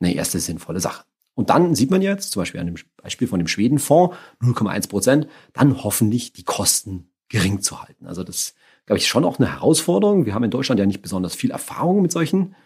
eine 0.00 0.14
erste 0.14 0.38
sinnvolle 0.38 0.80
Sache. 0.80 1.04
Und 1.36 1.50
dann 1.50 1.74
sieht 1.74 1.90
man 1.90 2.00
jetzt, 2.00 2.32
zum 2.32 2.40
Beispiel 2.40 2.60
an 2.60 2.66
dem 2.66 2.76
Beispiel 2.96 3.28
von 3.28 3.38
dem 3.38 3.46
Schwedenfonds, 3.46 4.16
0,1 4.40 4.88
Prozent, 4.88 5.28
dann 5.52 5.84
hoffentlich 5.84 6.32
die 6.32 6.44
Kosten 6.44 7.10
gering 7.28 7.60
zu 7.60 7.82
halten. 7.82 8.06
Also 8.06 8.24
das, 8.24 8.54
glaube 8.86 8.98
ich, 8.98 9.06
schon 9.06 9.24
auch 9.24 9.38
eine 9.38 9.52
Herausforderung. 9.52 10.24
Wir 10.24 10.34
haben 10.34 10.44
in 10.44 10.50
Deutschland 10.50 10.78
ja 10.78 10.86
nicht 10.86 11.02
besonders 11.02 11.34
viel 11.34 11.50
Erfahrung 11.50 12.00
mit 12.00 12.10
solchen 12.10 12.56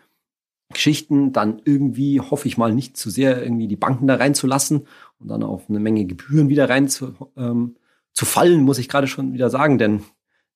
Geschichten. 0.73 1.33
Dann 1.33 1.61
irgendwie 1.65 2.21
hoffe 2.21 2.47
ich 2.47 2.59
mal 2.59 2.73
nicht 2.73 2.97
zu 2.97 3.11
sehr 3.11 3.43
irgendwie 3.43 3.67
die 3.67 3.77
Banken 3.77 4.07
da 4.07 4.15
reinzulassen 4.15 4.87
und 5.19 5.29
dann 5.29 5.43
auf 5.43 5.69
eine 5.69 5.81
Menge 5.81 6.05
Gebühren 6.05 6.49
wieder 6.49 6.71
rein 6.71 6.89
zu, 6.89 7.15
ähm, 7.37 7.77
zu 8.13 8.25
fallen, 8.25 8.63
muss 8.63 8.79
ich 8.79 8.89
gerade 8.89 9.09
schon 9.09 9.33
wieder 9.33 9.51
sagen. 9.51 9.79
Denn 9.79 10.05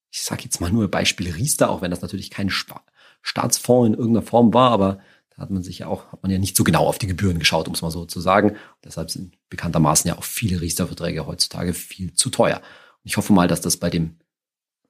ich 0.09 0.21
sage 0.21 0.43
jetzt 0.45 0.61
mal 0.61 0.71
nur 0.71 0.87
Beispiel 0.87 1.31
Riester, 1.31 1.69
auch 1.69 1.81
wenn 1.81 1.91
das 1.91 2.01
natürlich 2.01 2.31
kein 2.31 2.49
Staatsfonds 2.49 3.87
in 3.87 3.93
irgendeiner 3.93 4.25
Form 4.25 4.53
war, 4.53 4.71
aber 4.71 4.99
da 5.35 5.43
hat 5.43 5.49
man 5.49 5.63
sich 5.63 5.79
ja 5.79 5.87
auch, 5.87 6.11
hat 6.11 6.23
man 6.23 6.31
ja 6.31 6.37
nicht 6.37 6.55
so 6.55 6.63
genau 6.63 6.85
auf 6.87 6.97
die 6.97 7.07
Gebühren 7.07 7.39
geschaut, 7.39 7.67
um 7.67 7.73
es 7.73 7.81
mal 7.81 7.91
so 7.91 8.05
zu 8.05 8.21
sagen. 8.21 8.51
Und 8.51 8.85
deshalb 8.85 9.11
sind 9.11 9.33
bekanntermaßen 9.49 10.07
ja 10.07 10.17
auch 10.17 10.23
viele 10.23 10.61
Riester-Verträge 10.61 11.25
heutzutage 11.25 11.73
viel 11.73 12.13
zu 12.13 12.29
teuer. 12.29 12.57
Und 12.57 13.05
ich 13.05 13.17
hoffe 13.17 13.33
mal, 13.33 13.47
dass 13.47 13.59
das 13.61 13.77
bei 13.77 13.89
dem, 13.89 14.15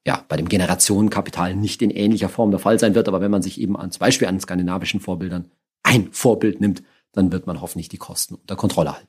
ja, 0.05 0.23
bei 0.27 0.37
dem 0.37 0.47
Generationenkapital 0.47 1.55
nicht 1.55 1.81
in 1.81 1.89
ähnlicher 1.89 2.29
Form 2.29 2.51
der 2.51 2.59
Fall 2.59 2.79
sein 2.79 2.93
wird. 2.93 3.07
Aber 3.07 3.21
wenn 3.21 3.31
man 3.31 3.41
sich 3.41 3.59
eben 3.59 3.75
als 3.75 3.97
Beispiel 3.97 4.27
an 4.27 4.39
skandinavischen 4.39 4.99
Vorbildern 4.99 5.49
ein 5.81 6.11
Vorbild 6.11 6.61
nimmt, 6.61 6.83
dann 7.11 7.31
wird 7.31 7.47
man 7.47 7.61
hoffentlich 7.61 7.89
die 7.89 7.97
Kosten 7.97 8.35
unter 8.35 8.55
Kontrolle 8.55 8.93
halten. 8.93 9.07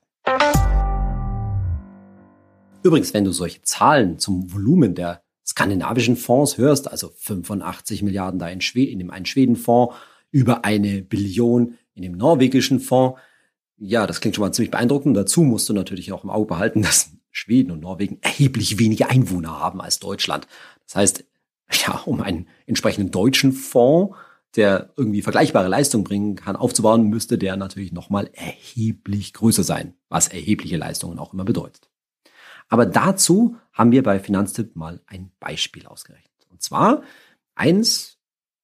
Übrigens, 2.82 3.12
wenn 3.12 3.24
du 3.24 3.32
solche 3.32 3.62
Zahlen 3.62 4.18
zum 4.18 4.52
Volumen 4.52 4.94
der 4.94 5.22
skandinavischen 5.46 6.16
Fonds 6.16 6.56
hörst, 6.56 6.90
also 6.90 7.12
85 7.16 8.02
Milliarden 8.02 8.38
da 8.38 8.48
in, 8.48 8.60
Schweden, 8.60 8.92
in 8.92 8.98
dem 9.00 9.10
einen 9.10 9.26
Schwedenfonds, 9.26 9.94
über 10.36 10.66
eine 10.66 11.00
Billion 11.00 11.78
in 11.94 12.02
dem 12.02 12.12
norwegischen 12.12 12.78
Fonds. 12.78 13.18
Ja, 13.78 14.06
das 14.06 14.20
klingt 14.20 14.36
schon 14.36 14.44
mal 14.44 14.52
ziemlich 14.52 14.70
beeindruckend. 14.70 15.16
Dazu 15.16 15.42
musst 15.42 15.66
du 15.70 15.72
natürlich 15.72 16.12
auch 16.12 16.24
im 16.24 16.30
Auge 16.30 16.46
behalten, 16.46 16.82
dass 16.82 17.12
Schweden 17.30 17.70
und 17.70 17.80
Norwegen 17.80 18.18
erheblich 18.20 18.78
weniger 18.78 19.08
Einwohner 19.08 19.58
haben 19.58 19.80
als 19.80 19.98
Deutschland. 19.98 20.46
Das 20.84 20.96
heißt, 20.96 21.24
ja, 21.86 22.02
um 22.04 22.20
einen 22.20 22.48
entsprechenden 22.66 23.10
deutschen 23.10 23.52
Fonds, 23.52 24.14
der 24.56 24.92
irgendwie 24.96 25.22
vergleichbare 25.22 25.68
Leistung 25.68 26.04
bringen 26.04 26.36
kann, 26.36 26.54
aufzubauen, 26.54 27.08
müsste 27.08 27.38
der 27.38 27.56
natürlich 27.56 27.92
nochmal 27.92 28.28
erheblich 28.34 29.32
größer 29.32 29.64
sein, 29.64 29.94
was 30.10 30.28
erhebliche 30.28 30.76
Leistungen 30.76 31.18
auch 31.18 31.32
immer 31.32 31.44
bedeutet. 31.44 31.88
Aber 32.68 32.84
dazu 32.84 33.56
haben 33.72 33.90
wir 33.90 34.02
bei 34.02 34.20
Finanztipp 34.20 34.76
mal 34.76 35.00
ein 35.06 35.30
Beispiel 35.40 35.86
ausgerechnet. 35.86 36.46
Und 36.50 36.62
zwar 36.62 37.02
eins, 37.54 38.15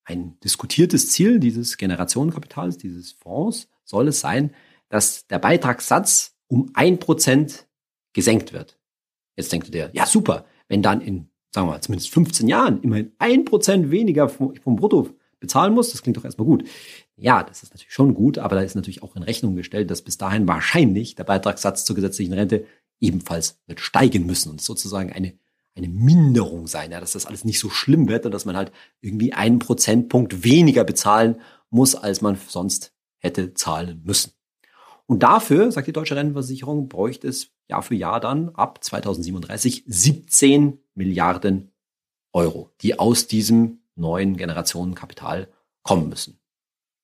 ein 0.05 0.39
diskutiertes 0.41 1.11
Ziel 1.11 1.39
dieses 1.39 1.77
Generationenkapitals, 1.77 2.79
dieses 2.79 3.13
Fonds, 3.13 3.69
soll 3.85 4.09
es 4.09 4.21
sein, 4.21 4.55
dass 4.89 5.27
der 5.27 5.39
Beitragssatz 5.39 6.37
um 6.49 6.71
ein 6.75 6.99
Prozent 6.99 7.67
gesenkt 8.13 8.53
wird. 8.53 8.79
Jetzt 9.37 9.53
denkt 9.53 9.75
ihr, 9.75 9.91
ja 9.93 10.07
super, 10.07 10.45
wenn 10.69 10.83
dann 10.83 11.01
in, 11.01 11.31
sagen 11.51 11.69
wir 11.69 11.73
mal, 11.73 11.81
zumindest 11.81 12.11
15 12.11 12.49
Jahren 12.49 12.83
immerhin 12.83 13.13
ein 13.19 13.45
Prozent 13.45 13.91
weniger 13.91 14.29
vom, 14.29 14.55
vom 14.57 14.77
Brutto 14.77 15.09
bezahlen 15.41 15.75
muss, 15.75 15.91
das 15.91 16.03
klingt 16.03 16.17
doch 16.17 16.25
erstmal 16.25 16.47
gut. 16.47 16.69
Ja, 17.17 17.43
das 17.43 17.63
ist 17.63 17.73
natürlich 17.73 17.93
schon 17.95 18.15
gut, 18.15 18.39
aber 18.39 18.57
da 18.57 18.63
ist 18.63 18.75
natürlich 18.75 19.03
auch 19.03 19.17
in 19.17 19.23
Rechnung 19.23 19.57
gestellt, 19.57 19.91
dass 19.91 20.03
bis 20.03 20.19
dahin 20.19 20.49
wahrscheinlich 20.49 21.15
der 21.15 21.25
Beitragssatz 21.25 21.85
zur 21.85 21.97
gesetzlichen 21.97 22.33
Rente 22.33 22.67
ebenfalls 23.01 23.61
wird 23.67 23.81
steigen 23.81 24.27
müssen 24.27 24.51
und 24.51 24.61
sozusagen 24.61 25.13
eine, 25.13 25.35
eine 25.75 25.89
Minderung 25.89 26.67
sein, 26.67 26.91
ja, 26.93 27.01
dass 27.01 27.13
das 27.13 27.27
alles 27.27 27.45
nicht 27.45 27.59
so 27.59 27.71
schlimm 27.71 28.09
wird 28.09 28.27
und 28.27 28.33
dass 28.33 28.45
man 28.45 28.57
halt 28.57 28.73
irgendwie 29.01 29.33
einen 29.33 29.59
Prozentpunkt 29.59 30.45
weniger 30.45 30.85
bezahlen 30.85 31.41
muss, 31.71 31.95
als 31.95 32.21
man 32.21 32.39
sonst 32.49 32.93
hätte 33.19 33.55
zahlen 33.55 34.03
müssen. 34.05 34.33
Und 35.07 35.23
dafür, 35.23 35.71
sagt 35.73 35.89
die 35.89 35.93
Deutsche 35.93 36.17
Rentenversicherung, 36.17 36.89
bräuchte 36.89 37.29
es 37.29 37.51
Jahr 37.69 37.83
für 37.83 37.95
Jahr 37.95 38.21
dann 38.21 38.51
ab 38.51 38.83
2037 38.85 39.85
17 39.87 40.79
Milliarden 40.95 41.73
Euro, 42.33 42.71
die 42.81 42.99
aus 42.99 43.27
diesem 43.27 43.81
neuen 43.95 44.37
Generationenkapital 44.37 45.49
kommen 45.83 46.09
müssen. 46.09 46.41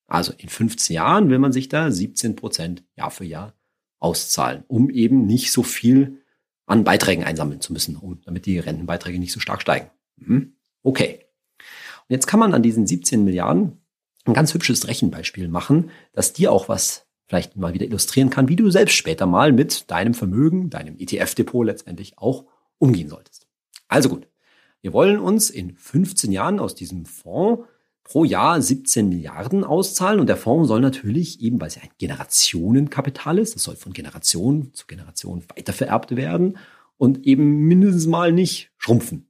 Also 0.06 0.32
in 0.36 0.48
15 0.48 0.94
Jahren 0.94 1.28
will 1.28 1.38
man 1.38 1.52
sich 1.52 1.68
da 1.68 1.90
17 1.90 2.36
Prozent 2.36 2.84
Jahr 2.96 3.10
für 3.10 3.24
Jahr 3.24 3.54
auszahlen, 3.98 4.64
um 4.68 4.90
eben 4.90 5.26
nicht 5.26 5.52
so 5.52 5.62
viel 5.62 6.22
an 6.68 6.84
Beiträgen 6.84 7.24
einsammeln 7.24 7.60
zu 7.60 7.72
müssen, 7.72 7.96
um, 7.96 8.20
damit 8.24 8.46
die 8.46 8.58
Rentenbeiträge 8.58 9.18
nicht 9.18 9.32
so 9.32 9.40
stark 9.40 9.60
steigen. 9.60 9.90
Mhm. 10.16 10.52
Okay. 10.82 11.24
Und 11.58 12.14
jetzt 12.14 12.26
kann 12.26 12.40
man 12.40 12.54
an 12.54 12.62
diesen 12.62 12.86
17 12.86 13.24
Milliarden 13.24 13.78
ein 14.24 14.34
ganz 14.34 14.54
hübsches 14.54 14.86
Rechenbeispiel 14.86 15.48
machen, 15.48 15.90
das 16.12 16.32
dir 16.32 16.52
auch 16.52 16.68
was 16.68 17.06
vielleicht 17.26 17.56
mal 17.56 17.74
wieder 17.74 17.86
illustrieren 17.86 18.30
kann, 18.30 18.48
wie 18.48 18.56
du 18.56 18.70
selbst 18.70 18.94
später 18.94 19.26
mal 19.26 19.52
mit 19.52 19.90
deinem 19.90 20.14
Vermögen, 20.14 20.70
deinem 20.70 20.96
ETF-Depot 20.98 21.66
letztendlich 21.66 22.16
auch 22.16 22.46
umgehen 22.78 23.08
solltest. 23.08 23.46
Also 23.88 24.08
gut, 24.08 24.28
wir 24.80 24.92
wollen 24.92 25.18
uns 25.18 25.50
in 25.50 25.74
15 25.74 26.32
Jahren 26.32 26.60
aus 26.60 26.74
diesem 26.74 27.04
Fonds 27.04 27.64
pro 28.08 28.24
Jahr 28.24 28.60
17 28.60 29.08
Milliarden 29.08 29.64
auszahlen 29.64 30.18
und 30.18 30.28
der 30.28 30.38
Fonds 30.38 30.68
soll 30.68 30.80
natürlich 30.80 31.42
eben, 31.42 31.60
weil 31.60 31.68
es 31.68 31.74
ja 31.74 31.82
ein 31.82 31.90
Generationenkapital 31.98 33.38
ist, 33.38 33.54
das 33.54 33.62
soll 33.62 33.76
von 33.76 33.92
Generation 33.92 34.72
zu 34.72 34.86
Generation 34.86 35.44
weitervererbt 35.54 36.16
werden 36.16 36.56
und 36.96 37.26
eben 37.26 37.66
mindestens 37.68 38.06
mal 38.06 38.32
nicht 38.32 38.70
schrumpfen. 38.78 39.28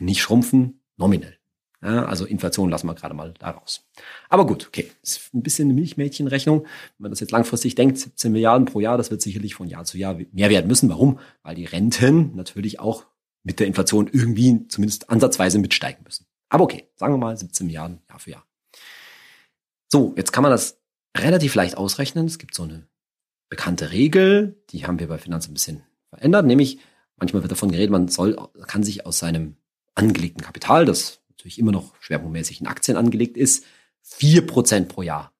Nicht 0.00 0.22
schrumpfen, 0.22 0.80
nominell. 0.96 1.36
Ja, 1.82 2.06
also 2.06 2.24
Inflation 2.24 2.70
lassen 2.70 2.88
wir 2.88 2.94
gerade 2.94 3.14
mal 3.14 3.34
da 3.38 3.50
raus. 3.50 3.86
Aber 4.28 4.46
gut, 4.46 4.66
okay, 4.66 4.90
ist 5.02 5.32
ein 5.32 5.42
bisschen 5.42 5.68
eine 5.68 5.74
Milchmädchenrechnung. 5.74 6.62
Wenn 6.62 6.68
man 6.98 7.10
das 7.12 7.20
jetzt 7.20 7.30
langfristig 7.30 7.74
denkt, 7.74 7.98
17 7.98 8.32
Milliarden 8.32 8.66
pro 8.66 8.80
Jahr, 8.80 8.96
das 8.96 9.10
wird 9.10 9.22
sicherlich 9.22 9.54
von 9.54 9.68
Jahr 9.68 9.84
zu 9.84 9.96
Jahr 9.96 10.18
mehr 10.32 10.50
werden 10.50 10.66
müssen. 10.66 10.88
Warum? 10.88 11.20
Weil 11.42 11.54
die 11.54 11.66
Renten 11.66 12.34
natürlich 12.34 12.80
auch 12.80 13.06
mit 13.44 13.60
der 13.60 13.68
Inflation 13.68 14.08
irgendwie 14.10 14.66
zumindest 14.68 15.08
ansatzweise 15.10 15.58
mitsteigen 15.58 16.02
müssen. 16.02 16.27
Aber 16.48 16.64
okay, 16.64 16.88
sagen 16.96 17.12
wir 17.14 17.18
mal 17.18 17.36
17 17.36 17.66
Milliarden 17.66 18.00
Jahr 18.08 18.18
für 18.18 18.30
Jahr. 18.30 18.46
So, 19.88 20.14
jetzt 20.16 20.32
kann 20.32 20.42
man 20.42 20.52
das 20.52 20.80
relativ 21.16 21.54
leicht 21.54 21.76
ausrechnen. 21.76 22.26
Es 22.26 22.38
gibt 22.38 22.54
so 22.54 22.64
eine 22.64 22.86
bekannte 23.48 23.92
Regel, 23.92 24.62
die 24.70 24.86
haben 24.86 24.98
wir 24.98 25.08
bei 25.08 25.18
Finanzen 25.18 25.50
ein 25.50 25.54
bisschen 25.54 25.82
verändert, 26.10 26.46
nämlich 26.46 26.78
manchmal 27.16 27.42
wird 27.42 27.52
davon 27.52 27.70
geredet, 27.70 27.90
man 27.90 28.08
soll, 28.08 28.36
kann 28.66 28.82
sich 28.82 29.06
aus 29.06 29.18
seinem 29.18 29.56
angelegten 29.94 30.42
Kapital, 30.42 30.84
das 30.84 31.20
natürlich 31.30 31.58
immer 31.58 31.72
noch 31.72 31.94
schwerpunktmäßig 32.00 32.60
in 32.60 32.66
Aktien 32.66 32.96
angelegt 32.96 33.36
ist, 33.36 33.64
vier 34.02 34.46
Prozent 34.46 34.88
pro 34.88 35.02
Jahr 35.02 35.32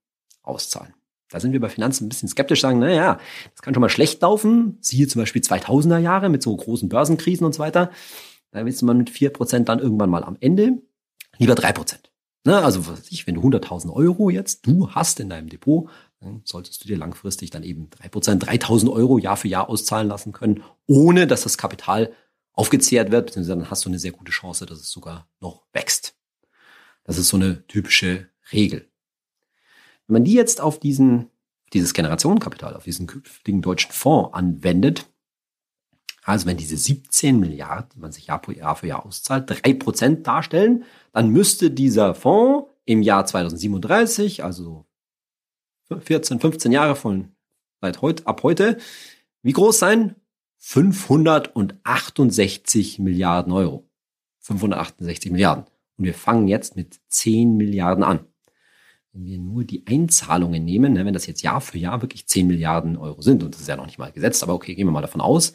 auszahlen. 0.43 0.95
Da 1.31 1.41
sind 1.41 1.53
wir 1.53 1.61
bei 1.61 1.69
Finanzen 1.69 2.07
ein 2.07 2.09
bisschen 2.09 2.29
skeptisch, 2.29 2.62
sagen, 2.62 2.79
naja, 2.79 3.19
das 3.53 3.61
kann 3.61 3.75
schon 3.75 3.83
mal 3.83 3.91
schlecht 3.91 4.23
laufen. 4.23 4.79
Siehe 4.81 5.07
zum 5.09 5.21
Beispiel 5.21 5.43
2000er 5.43 5.99
Jahre 5.99 6.31
mit 6.31 6.43
so 6.43 6.57
großen 6.57 6.88
Börsenkrisen 6.88 7.45
und 7.45 7.55
so 7.55 7.59
weiter. 7.59 7.91
Da 8.50 8.65
willst 8.65 8.81
du 8.81 8.87
mal 8.87 8.95
mit 8.95 9.11
vier 9.11 9.31
Prozent 9.31 9.69
dann 9.69 9.79
irgendwann 9.79 10.09
mal 10.09 10.25
am 10.25 10.38
Ende. 10.41 10.81
Lieber 11.38 11.54
drei 11.54 11.73
Prozent. 11.73 12.11
Ne, 12.45 12.57
also 12.62 12.87
was 12.87 13.11
ich, 13.11 13.26
wenn 13.26 13.35
du 13.35 13.42
100.000 13.42 13.92
Euro 13.92 14.30
jetzt 14.30 14.66
du 14.66 14.90
hast 14.90 15.21
in 15.21 15.28
deinem 15.28 15.49
Depot, 15.49 15.90
dann 16.21 16.42
solltest 16.45 16.83
du 16.83 16.88
dir 16.88 16.97
langfristig 16.97 17.50
dann 17.50 17.62
eben 17.62 17.90
drei 17.90 18.09
Prozent, 18.09 18.45
3.000 18.49 18.90
Euro 18.92 19.18
Jahr 19.18 19.37
für 19.37 19.49
Jahr 19.49 19.68
auszahlen 19.68 20.09
lassen 20.09 20.33
können, 20.33 20.62
ohne 20.87 21.26
dass 21.26 21.42
das 21.42 21.59
Kapital 21.59 22.12
aufgezehrt 22.52 23.11
wird, 23.11 23.26
beziehungsweise 23.26 23.59
dann 23.59 23.71
hast 23.71 23.85
du 23.85 23.88
eine 23.88 23.99
sehr 23.99 24.12
gute 24.12 24.33
Chance, 24.33 24.66
dass 24.66 24.80
es 24.80 24.90
sogar 24.90 25.28
noch 25.40 25.66
wächst. 25.73 26.16
Das 27.04 27.18
ist 27.18 27.28
so 27.28 27.37
eine 27.37 27.66
typische 27.66 28.28
Regel. 28.52 28.88
Wenn 30.07 30.14
man 30.14 30.25
die 30.25 30.35
jetzt 30.35 30.61
auf 30.61 30.80
diesen, 30.80 31.30
dieses 31.73 31.95
Generationenkapital, 31.95 32.75
auf 32.75 32.85
diesen 32.85 33.07
künftigen 33.07 33.62
deutschen 33.62 33.92
Fonds 33.92 34.35
anwendet, 34.35 35.07
also 36.25 36.47
wenn 36.47 36.57
diese 36.57 36.77
17 36.77 37.41
Milliarden, 37.41 37.91
die 37.95 38.01
man 38.01 38.13
sich 38.13 38.27
Jahr 38.27 38.43
für 38.43 38.87
Jahr, 38.87 39.07
auszahlt, 39.07 39.49
drei 39.49 39.73
Prozent 39.73 40.27
darstellen, 40.27 40.85
dann 41.13 41.31
müsste 41.31 41.71
dieser 41.71 42.15
Fonds 42.15 42.69
im 42.85 43.03
Jahr 43.03 43.25
2037, 43.27 44.45
also 44.45 44.87
14, 45.89 46.41
15 46.41 46.73
Jahre 46.73 46.97
von 46.97 47.33
seit 47.81 48.03
heute, 48.03 48.27
ab 48.27 48.43
heute, 48.43 48.79
wie 49.43 49.53
groß 49.53 49.79
sein? 49.79 50.17
568 50.59 52.99
Milliarden 52.99 53.53
Euro. 53.53 53.89
568 54.41 55.31
Milliarden. 55.31 55.65
Und 55.97 56.05
wir 56.05 56.15
fangen 56.15 56.49
jetzt 56.49 56.77
mit 56.77 57.01
10 57.09 57.57
Milliarden 57.57 58.05
an. 58.05 58.21
Wenn 59.13 59.25
wir 59.25 59.39
nur 59.39 59.65
die 59.65 59.87
Einzahlungen 59.87 60.65
nehmen, 60.65 60.93
ne, 60.93 61.05
wenn 61.05 61.15
das 61.15 61.27
jetzt 61.27 61.43
Jahr 61.43 61.61
für 61.61 61.79
Jahr 61.79 62.03
wirklich 62.03 62.27
10 62.27 62.47
Milliarden 62.47 62.97
Euro 62.97 63.23
sind, 63.23 63.43
und 63.43 63.55
das 63.55 63.63
ist 63.63 63.69
ja 63.69 63.77
noch 63.77 63.87
nicht 63.87 63.99
mal 63.99 64.13
gesetzt, 64.13 64.43
aber 64.43 64.55
okay, 64.55 64.75
gehen 64.75 64.87
wir 64.87 64.93
mal 64.93 65.01
davon 65.01 65.21
aus, 65.21 65.55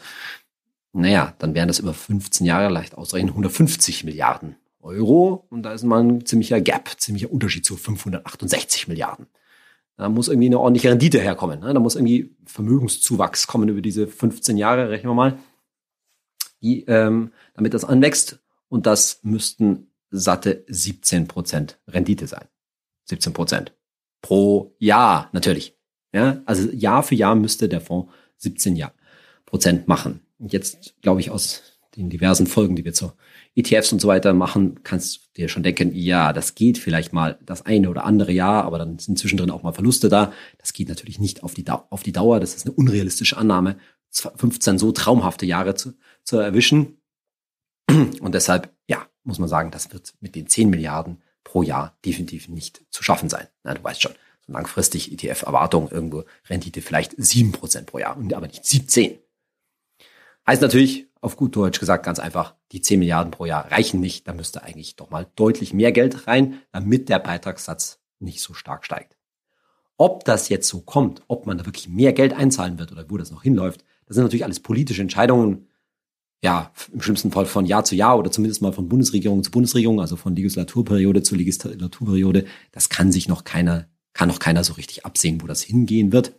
naja, 0.93 1.35
dann 1.39 1.55
wären 1.55 1.67
das 1.67 1.79
über 1.79 1.93
15 1.93 2.45
Jahre 2.45 2.71
leicht 2.71 2.95
ausreichend 2.95 3.31
150 3.31 4.03
Milliarden 4.03 4.55
Euro. 4.79 5.47
Und 5.49 5.63
da 5.63 5.73
ist 5.73 5.83
mal 5.83 6.03
ein 6.03 6.25
ziemlicher 6.25 6.61
Gap, 6.61 6.89
ziemlicher 6.97 7.31
Unterschied 7.31 7.65
zu 7.65 7.75
568 7.75 8.87
Milliarden. 8.87 9.25
Da 9.97 10.09
muss 10.09 10.27
irgendwie 10.27 10.47
eine 10.47 10.59
ordentliche 10.59 10.89
Rendite 10.89 11.19
herkommen. 11.19 11.59
Ne? 11.61 11.73
Da 11.73 11.79
muss 11.79 11.95
irgendwie 11.95 12.35
Vermögenszuwachs 12.45 13.47
kommen 13.47 13.69
über 13.69 13.81
diese 13.81 14.07
15 14.07 14.57
Jahre, 14.57 14.89
rechnen 14.89 15.11
wir 15.11 15.15
mal, 15.15 15.39
die, 16.61 16.83
ähm, 16.85 17.31
damit 17.55 17.73
das 17.73 17.85
anwächst. 17.85 18.39
Und 18.69 18.85
das 18.85 19.19
müssten 19.23 19.91
satte 20.09 20.63
17 20.67 21.27
Prozent 21.27 21.79
Rendite 21.87 22.27
sein. 22.27 22.45
17 23.05 23.33
Prozent 23.33 23.75
pro 24.21 24.75
Jahr 24.77 25.29
natürlich. 25.33 25.77
Ja, 26.13 26.41
also 26.45 26.69
Jahr 26.69 27.01
für 27.01 27.15
Jahr 27.15 27.35
müsste 27.35 27.67
der 27.67 27.81
Fonds 27.81 28.11
17 28.37 28.75
Jahr 28.75 28.93
Prozent 29.45 29.87
machen. 29.87 30.21
Und 30.43 30.51
jetzt 30.51 31.01
glaube 31.01 31.21
ich 31.21 31.31
aus 31.31 31.61
den 31.95 32.09
diversen 32.09 32.47
Folgen, 32.47 32.75
die 32.75 32.83
wir 32.83 32.93
zu 32.93 33.13
ETFs 33.55 33.93
und 33.93 34.01
so 34.01 34.09
weiter 34.09 34.33
machen, 34.33 34.83
kannst 34.83 35.15
du 35.15 35.19
dir 35.37 35.47
schon 35.47 35.63
denken, 35.63 35.95
ja, 35.95 36.33
das 36.33 36.53
geht 36.53 36.77
vielleicht 36.77 37.13
mal 37.13 37.39
das 37.45 37.65
eine 37.65 37.89
oder 37.89 38.03
andere 38.03 38.33
Jahr, 38.33 38.65
aber 38.65 38.77
dann 38.77 38.99
sind 38.99 39.17
zwischendrin 39.17 39.51
auch 39.51 39.63
mal 39.63 39.71
Verluste 39.71 40.09
da. 40.09 40.33
Das 40.57 40.73
geht 40.73 40.89
natürlich 40.89 41.17
nicht 41.17 41.43
auf 41.43 41.53
die, 41.53 41.63
Dauer, 41.63 41.87
auf 41.91 42.03
die 42.03 42.11
Dauer. 42.11 42.41
Das 42.41 42.55
ist 42.55 42.65
eine 42.65 42.75
unrealistische 42.75 43.37
Annahme, 43.37 43.77
15 44.11 44.79
so 44.79 44.91
traumhafte 44.91 45.45
Jahre 45.45 45.75
zu, 45.75 45.93
zu 46.25 46.37
erwischen. 46.37 46.97
Und 47.87 48.35
deshalb, 48.35 48.75
ja, 48.89 49.07
muss 49.23 49.39
man 49.39 49.47
sagen, 49.47 49.71
das 49.71 49.93
wird 49.93 50.13
mit 50.19 50.35
den 50.35 50.47
10 50.47 50.69
Milliarden 50.69 51.21
pro 51.45 51.63
Jahr 51.63 51.97
definitiv 52.03 52.49
nicht 52.49 52.83
zu 52.89 53.01
schaffen 53.01 53.29
sein. 53.29 53.47
Na, 53.63 53.75
du 53.75 53.81
weißt 53.81 54.01
schon, 54.01 54.13
so 54.45 54.51
langfristig 54.51 55.13
ETF-Erwartung 55.13 55.89
irgendwo 55.89 56.25
Rendite 56.49 56.81
vielleicht 56.81 57.13
7% 57.13 57.85
pro 57.85 57.99
Jahr, 57.99 58.17
aber 58.17 58.47
nicht 58.47 58.65
17. 58.65 59.22
Heißt 60.45 60.61
natürlich, 60.61 61.07
auf 61.21 61.37
gut 61.37 61.55
Deutsch 61.55 61.79
gesagt, 61.79 62.05
ganz 62.05 62.19
einfach, 62.19 62.55
die 62.73 62.81
10 62.81 62.99
Milliarden 62.99 63.31
pro 63.31 63.45
Jahr 63.45 63.71
reichen 63.71 64.01
nicht. 64.01 64.27
Da 64.27 64.33
müsste 64.33 64.63
eigentlich 64.63 64.97
doch 64.97 65.09
mal 65.09 65.25
deutlich 65.35 65.73
mehr 65.73 65.93
Geld 65.93 66.27
rein, 66.27 66.59
damit 66.73 67.07
der 67.07 67.19
Beitragssatz 67.19 67.99
nicht 68.19 68.41
so 68.41 68.53
stark 68.53 68.85
steigt. 68.85 69.17
Ob 69.97 70.25
das 70.25 70.49
jetzt 70.49 70.67
so 70.67 70.81
kommt, 70.81 71.21
ob 71.27 71.45
man 71.45 71.57
da 71.57 71.65
wirklich 71.65 71.87
mehr 71.87 72.11
Geld 72.11 72.33
einzahlen 72.33 72.77
wird 72.77 72.91
oder 72.91 73.09
wo 73.09 73.17
das 73.17 73.31
noch 73.31 73.43
hinläuft, 73.43 73.85
das 74.05 74.15
sind 74.15 74.23
natürlich 74.23 74.43
alles 74.43 74.59
politische 74.59 75.01
Entscheidungen. 75.01 75.67
Ja, 76.43 76.73
im 76.91 77.01
schlimmsten 77.01 77.31
Fall 77.31 77.45
von 77.45 77.65
Jahr 77.65 77.85
zu 77.85 77.95
Jahr 77.95 78.19
oder 78.19 78.29
zumindest 78.29 78.61
mal 78.61 78.73
von 78.73 78.89
Bundesregierung 78.89 79.43
zu 79.43 79.51
Bundesregierung, 79.51 80.01
also 80.01 80.17
von 80.17 80.35
Legislaturperiode 80.35 81.23
zu 81.23 81.35
Legislaturperiode. 81.35 82.45
Das 82.73 82.89
kann 82.89 83.13
sich 83.13 83.29
noch 83.29 83.45
keiner, 83.45 83.87
kann 84.11 84.27
noch 84.27 84.39
keiner 84.39 84.65
so 84.65 84.73
richtig 84.73 85.05
absehen, 85.05 85.41
wo 85.41 85.47
das 85.47 85.61
hingehen 85.61 86.11
wird. 86.11 86.33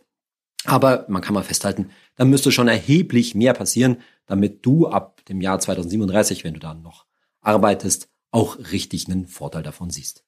Aber 0.65 1.05
man 1.09 1.21
kann 1.21 1.35
mal 1.35 1.43
festhalten, 1.43 1.89
da 2.15 2.25
müsste 2.25 2.51
schon 2.51 2.67
erheblich 2.67 3.35
mehr 3.35 3.53
passieren, 3.53 3.97
damit 4.25 4.65
du 4.65 4.87
ab 4.87 5.23
dem 5.25 5.39
Jahr 5.39 5.59
2037, 5.59 6.43
wenn 6.43 6.55
du 6.55 6.59
dann 6.59 6.81
noch 6.81 7.05
arbeitest, 7.41 8.09
auch 8.31 8.57
richtig 8.71 9.07
einen 9.07 9.27
Vorteil 9.27 9.61
davon 9.61 9.91
siehst. 9.91 10.25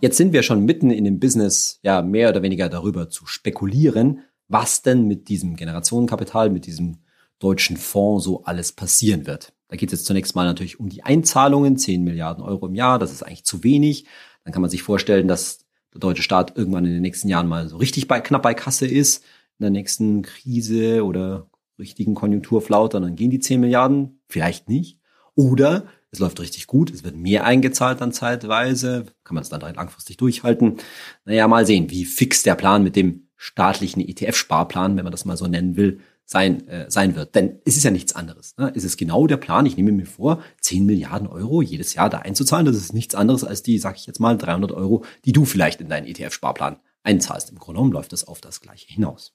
Jetzt 0.00 0.16
sind 0.16 0.32
wir 0.32 0.42
schon 0.42 0.64
mitten 0.64 0.90
in 0.90 1.04
dem 1.04 1.18
Business, 1.18 1.80
ja, 1.82 2.02
mehr 2.02 2.28
oder 2.28 2.42
weniger 2.42 2.68
darüber 2.68 3.08
zu 3.08 3.26
spekulieren, 3.26 4.20
was 4.46 4.82
denn 4.82 5.08
mit 5.08 5.28
diesem 5.28 5.56
Generationenkapital, 5.56 6.50
mit 6.50 6.66
diesem 6.66 6.98
deutschen 7.38 7.76
Fonds 7.76 8.24
so 8.24 8.44
alles 8.44 8.72
passieren 8.72 9.26
wird. 9.26 9.54
Da 9.68 9.76
geht 9.76 9.92
es 9.92 10.00
jetzt 10.00 10.06
zunächst 10.06 10.36
mal 10.36 10.44
natürlich 10.44 10.78
um 10.78 10.88
die 10.88 11.02
Einzahlungen, 11.02 11.76
10 11.78 12.04
Milliarden 12.04 12.44
Euro 12.44 12.66
im 12.66 12.74
Jahr, 12.74 12.98
das 12.98 13.12
ist 13.12 13.22
eigentlich 13.22 13.44
zu 13.44 13.64
wenig. 13.64 14.06
Dann 14.44 14.52
kann 14.52 14.62
man 14.62 14.70
sich 14.70 14.82
vorstellen, 14.82 15.28
dass 15.28 15.67
der 15.92 16.00
deutsche 16.00 16.22
Staat 16.22 16.56
irgendwann 16.56 16.84
in 16.84 16.92
den 16.92 17.02
nächsten 17.02 17.28
Jahren 17.28 17.48
mal 17.48 17.68
so 17.68 17.76
richtig 17.76 18.08
bei, 18.08 18.20
knapp 18.20 18.42
bei 18.42 18.54
Kasse 18.54 18.86
ist, 18.86 19.24
in 19.58 19.64
der 19.64 19.70
nächsten 19.70 20.22
Krise 20.22 21.04
oder 21.04 21.48
richtigen 21.78 22.14
Konjunkturflaut, 22.14 22.94
dann 22.94 23.16
gehen 23.16 23.30
die 23.30 23.40
10 23.40 23.60
Milliarden, 23.60 24.20
vielleicht 24.28 24.68
nicht. 24.68 24.98
Oder 25.34 25.86
es 26.10 26.18
läuft 26.18 26.40
richtig 26.40 26.66
gut, 26.66 26.90
es 26.90 27.04
wird 27.04 27.16
mehr 27.16 27.44
eingezahlt 27.44 28.00
dann 28.00 28.12
zeitweise, 28.12 29.06
kann 29.24 29.34
man 29.34 29.42
es 29.42 29.48
dann 29.48 29.60
langfristig 29.60 30.16
durchhalten. 30.16 30.78
Naja, 31.24 31.46
mal 31.46 31.66
sehen, 31.66 31.90
wie 31.90 32.04
fix 32.04 32.42
der 32.42 32.54
Plan 32.54 32.82
mit 32.82 32.96
dem 32.96 33.28
staatlichen 33.36 34.00
ETF-Sparplan, 34.00 34.96
wenn 34.96 35.04
man 35.04 35.12
das 35.12 35.24
mal 35.24 35.36
so 35.36 35.46
nennen 35.46 35.76
will, 35.76 36.00
sein, 36.30 36.68
äh, 36.68 36.90
sein 36.90 37.16
wird. 37.16 37.34
Denn 37.34 37.58
es 37.64 37.78
ist 37.78 37.84
ja 37.84 37.90
nichts 37.90 38.14
anderes. 38.14 38.54
Ne? 38.58 38.70
Es 38.76 38.84
ist 38.84 38.98
genau 38.98 39.26
der 39.26 39.38
Plan, 39.38 39.64
ich 39.64 39.78
nehme 39.78 39.92
mir 39.92 40.04
vor, 40.04 40.42
10 40.60 40.84
Milliarden 40.84 41.26
Euro 41.26 41.62
jedes 41.62 41.94
Jahr 41.94 42.10
da 42.10 42.18
einzuzahlen. 42.18 42.66
Das 42.66 42.76
ist 42.76 42.92
nichts 42.92 43.14
anderes 43.14 43.44
als 43.44 43.62
die, 43.62 43.78
sag 43.78 43.96
ich 43.96 44.06
jetzt 44.06 44.20
mal, 44.20 44.36
300 44.36 44.70
Euro, 44.72 45.04
die 45.24 45.32
du 45.32 45.46
vielleicht 45.46 45.80
in 45.80 45.88
deinen 45.88 46.06
ETF-Sparplan 46.06 46.80
einzahlst. 47.02 47.48
Im 47.48 47.58
Grunde 47.58 47.78
genommen 47.78 47.94
läuft 47.94 48.12
das 48.12 48.28
auf 48.28 48.42
das 48.42 48.60
Gleiche 48.60 48.92
hinaus. 48.92 49.32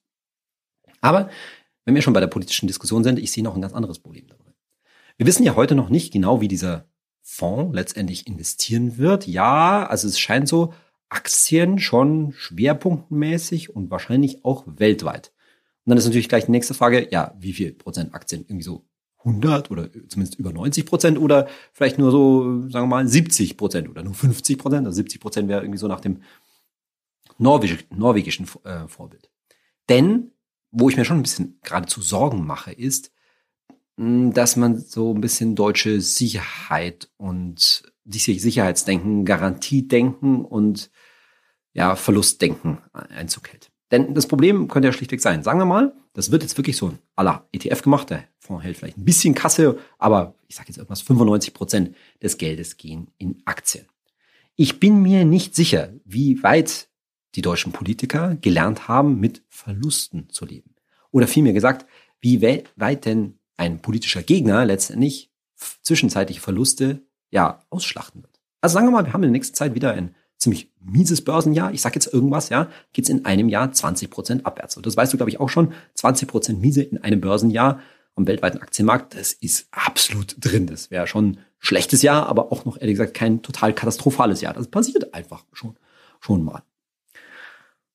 Aber 1.02 1.32
wenn 1.84 1.96
wir 1.96 2.04
schon 2.04 2.14
bei 2.14 2.20
der 2.20 2.28
politischen 2.28 2.68
Diskussion 2.68 3.04
sind, 3.04 3.18
ich 3.18 3.32
sehe 3.32 3.44
noch 3.44 3.56
ein 3.56 3.62
ganz 3.62 3.74
anderes 3.74 3.98
Problem 3.98 4.28
dabei. 4.28 4.54
Wir 5.18 5.26
wissen 5.26 5.44
ja 5.44 5.56
heute 5.56 5.74
noch 5.74 5.90
nicht 5.90 6.14
genau, 6.14 6.42
wie 6.42 6.48
dieser 6.48 6.86
Fonds 7.24 7.74
letztendlich 7.74 8.28
investieren 8.28 9.00
wird. 9.00 9.26
Ja, 9.26 9.88
also 9.88 10.08
es 10.08 10.20
scheint 10.20 10.48
so, 10.48 10.76
Aktien 11.10 11.80
schon 11.80 12.34
schwerpunktmäßig 12.34 13.76
und 13.76 13.90
wahrscheinlich 13.90 14.46
auch 14.46 14.64
weltweit. 14.68 15.33
Und 15.86 15.90
dann 15.90 15.98
ist 15.98 16.06
natürlich 16.06 16.30
gleich 16.30 16.46
die 16.46 16.52
nächste 16.52 16.74
Frage, 16.74 17.08
ja, 17.12 17.36
wie 17.40 17.54
viel 17.54 17.74
Prozent 17.74 18.14
Aktien? 18.14 18.46
Irgendwie 18.48 18.64
so 18.64 18.86
100 19.20 19.72
oder 19.72 19.90
zumindest 20.08 20.40
über 20.40 20.52
90 20.54 20.86
Prozent 20.86 21.18
oder 21.18 21.48
vielleicht 21.72 21.98
nur 21.98 22.12
so, 22.12 22.62
sagen 22.70 22.86
wir 22.86 22.96
mal, 22.96 23.08
70 23.08 23.58
Prozent 23.58 23.90
oder 23.90 24.04
nur 24.04 24.14
50 24.14 24.58
Prozent. 24.58 24.86
Also 24.86 24.98
70 24.98 25.20
Prozent 25.20 25.50
wäre 25.50 25.62
irgendwie 25.62 25.80
so 25.80 25.88
nach 25.88 26.02
dem 26.02 26.22
norwegisch, 27.38 27.86
norwegischen 27.90 28.48
äh, 28.64 28.88
Vorbild. 28.88 29.30
Denn, 29.90 30.32
wo 30.72 30.90
ich 30.90 30.98
mir 30.98 31.06
schon 31.06 31.18
ein 31.18 31.24
bisschen 31.24 31.60
geradezu 31.64 32.02
Sorgen 32.02 32.46
mache, 32.46 32.72
ist, 32.72 33.12
dass 33.98 34.56
man 34.56 34.80
so 34.80 35.14
ein 35.14 35.22
bisschen 35.22 35.56
deutsche 35.56 36.02
Sicherheit 36.02 37.12
und 37.18 37.84
Sicherheitsdenken, 38.06 39.24
Garantiedenken 39.24 40.44
und 40.44 40.90
ja, 41.74 41.96
Verlustdenken 41.96 42.80
Einzug 42.92 43.50
hält. 43.50 43.73
Denn 43.94 44.16
das 44.16 44.26
Problem 44.26 44.68
könnte 44.70 44.88
ja 44.88 44.92
schlichtweg 44.92 45.22
sein. 45.22 45.44
Sagen 45.44 45.60
wir 45.60 45.66
mal, 45.66 45.94
das 46.14 46.32
wird 46.32 46.42
jetzt 46.42 46.58
wirklich 46.58 46.78
so 46.78 46.88
ein 46.88 47.00
aller 47.16 47.48
ETF 47.52 47.84
gemacht. 47.84 48.10
Der 48.10 48.24
Fonds 48.40 48.64
hält 48.64 48.76
vielleicht 48.76 48.98
ein 48.98 49.06
bisschen 49.06 49.36
Kasse, 49.36 49.78
aber 50.00 50.34
ich 50.48 50.56
sage 50.56 50.70
jetzt 50.70 50.78
irgendwas, 50.78 51.04
95 51.04 51.54
Prozent 51.54 51.96
des 52.20 52.40
Geldes 52.40 52.78
gehen 52.78 53.12
in 53.20 53.44
Aktien. 53.46 53.86
Ich 54.56 54.80
bin 54.80 55.04
mir 55.04 55.26
nicht 55.26 55.56
sicher, 55.56 55.94
wie 56.06 56.42
weit 56.42 56.90
die 57.36 57.44
deutschen 57.44 57.72
Politiker 57.72 58.36
gelernt 58.42 58.88
haben, 58.88 59.20
mit 59.20 59.44
Verlusten 59.48 60.28
zu 60.30 60.46
leben. 60.46 60.74
Oder 61.12 61.28
vielmehr 61.28 61.54
gesagt, 61.54 61.86
wie 62.20 62.42
weit 62.42 63.06
denn 63.06 63.38
ein 63.58 63.80
politischer 63.80 64.24
Gegner 64.24 64.66
letztendlich 64.66 65.32
zwischenzeitliche 65.84 66.42
Verluste 66.42 67.04
ja 67.30 67.60
ausschlachten 67.70 68.24
wird. 68.24 68.42
Also 68.60 68.74
sagen 68.74 68.88
wir 68.88 68.92
mal, 68.92 69.06
wir 69.06 69.14
haben 69.14 69.22
in 69.22 69.30
der 69.30 69.40
nächsten 69.40 69.56
Zeit 69.56 69.76
wieder 69.76 69.94
ein 69.94 70.16
ziemlich 70.44 70.72
mieses 70.80 71.24
Börsenjahr. 71.24 71.74
Ich 71.74 71.82
sage 71.82 71.96
jetzt 71.96 72.14
irgendwas, 72.14 72.50
ja, 72.50 72.70
geht's 72.94 73.10
in 73.10 73.26
einem 73.26 73.50
Jahr 73.50 73.72
20 73.72 74.10
Prozent 74.10 74.46
abwärts. 74.46 74.78
Und 74.78 74.86
das 74.86 74.96
weißt 74.96 75.12
du, 75.14 75.18
glaube 75.18 75.30
ich, 75.30 75.40
auch 75.40 75.50
schon. 75.50 75.74
20 75.96 76.28
Prozent 76.28 76.62
miese 76.62 76.84
in 76.84 77.00
einem 77.00 77.22
Börsenjahr 77.22 77.80
am 78.16 78.28
weltweiten 78.28 78.60
Aktienmarkt, 78.60 79.16
das 79.16 79.34
ist 79.34 79.68
absolut 79.72 80.36
drin. 80.40 80.68
Das 80.68 80.92
wäre 80.92 81.08
schon 81.08 81.32
ein 81.32 81.38
schlechtes 81.60 82.02
Jahr, 82.02 82.28
aber 82.28 82.52
auch 82.52 82.66
noch, 82.66 82.80
ehrlich 82.80 82.96
gesagt, 82.96 83.16
kein 83.16 83.42
total 83.42 83.74
katastrophales 83.74 84.42
Jahr. 84.42 84.54
Das 84.54 84.68
passiert 84.68 85.14
einfach 85.14 85.46
schon, 85.52 85.76
schon 86.20 86.44
mal. 86.44 86.64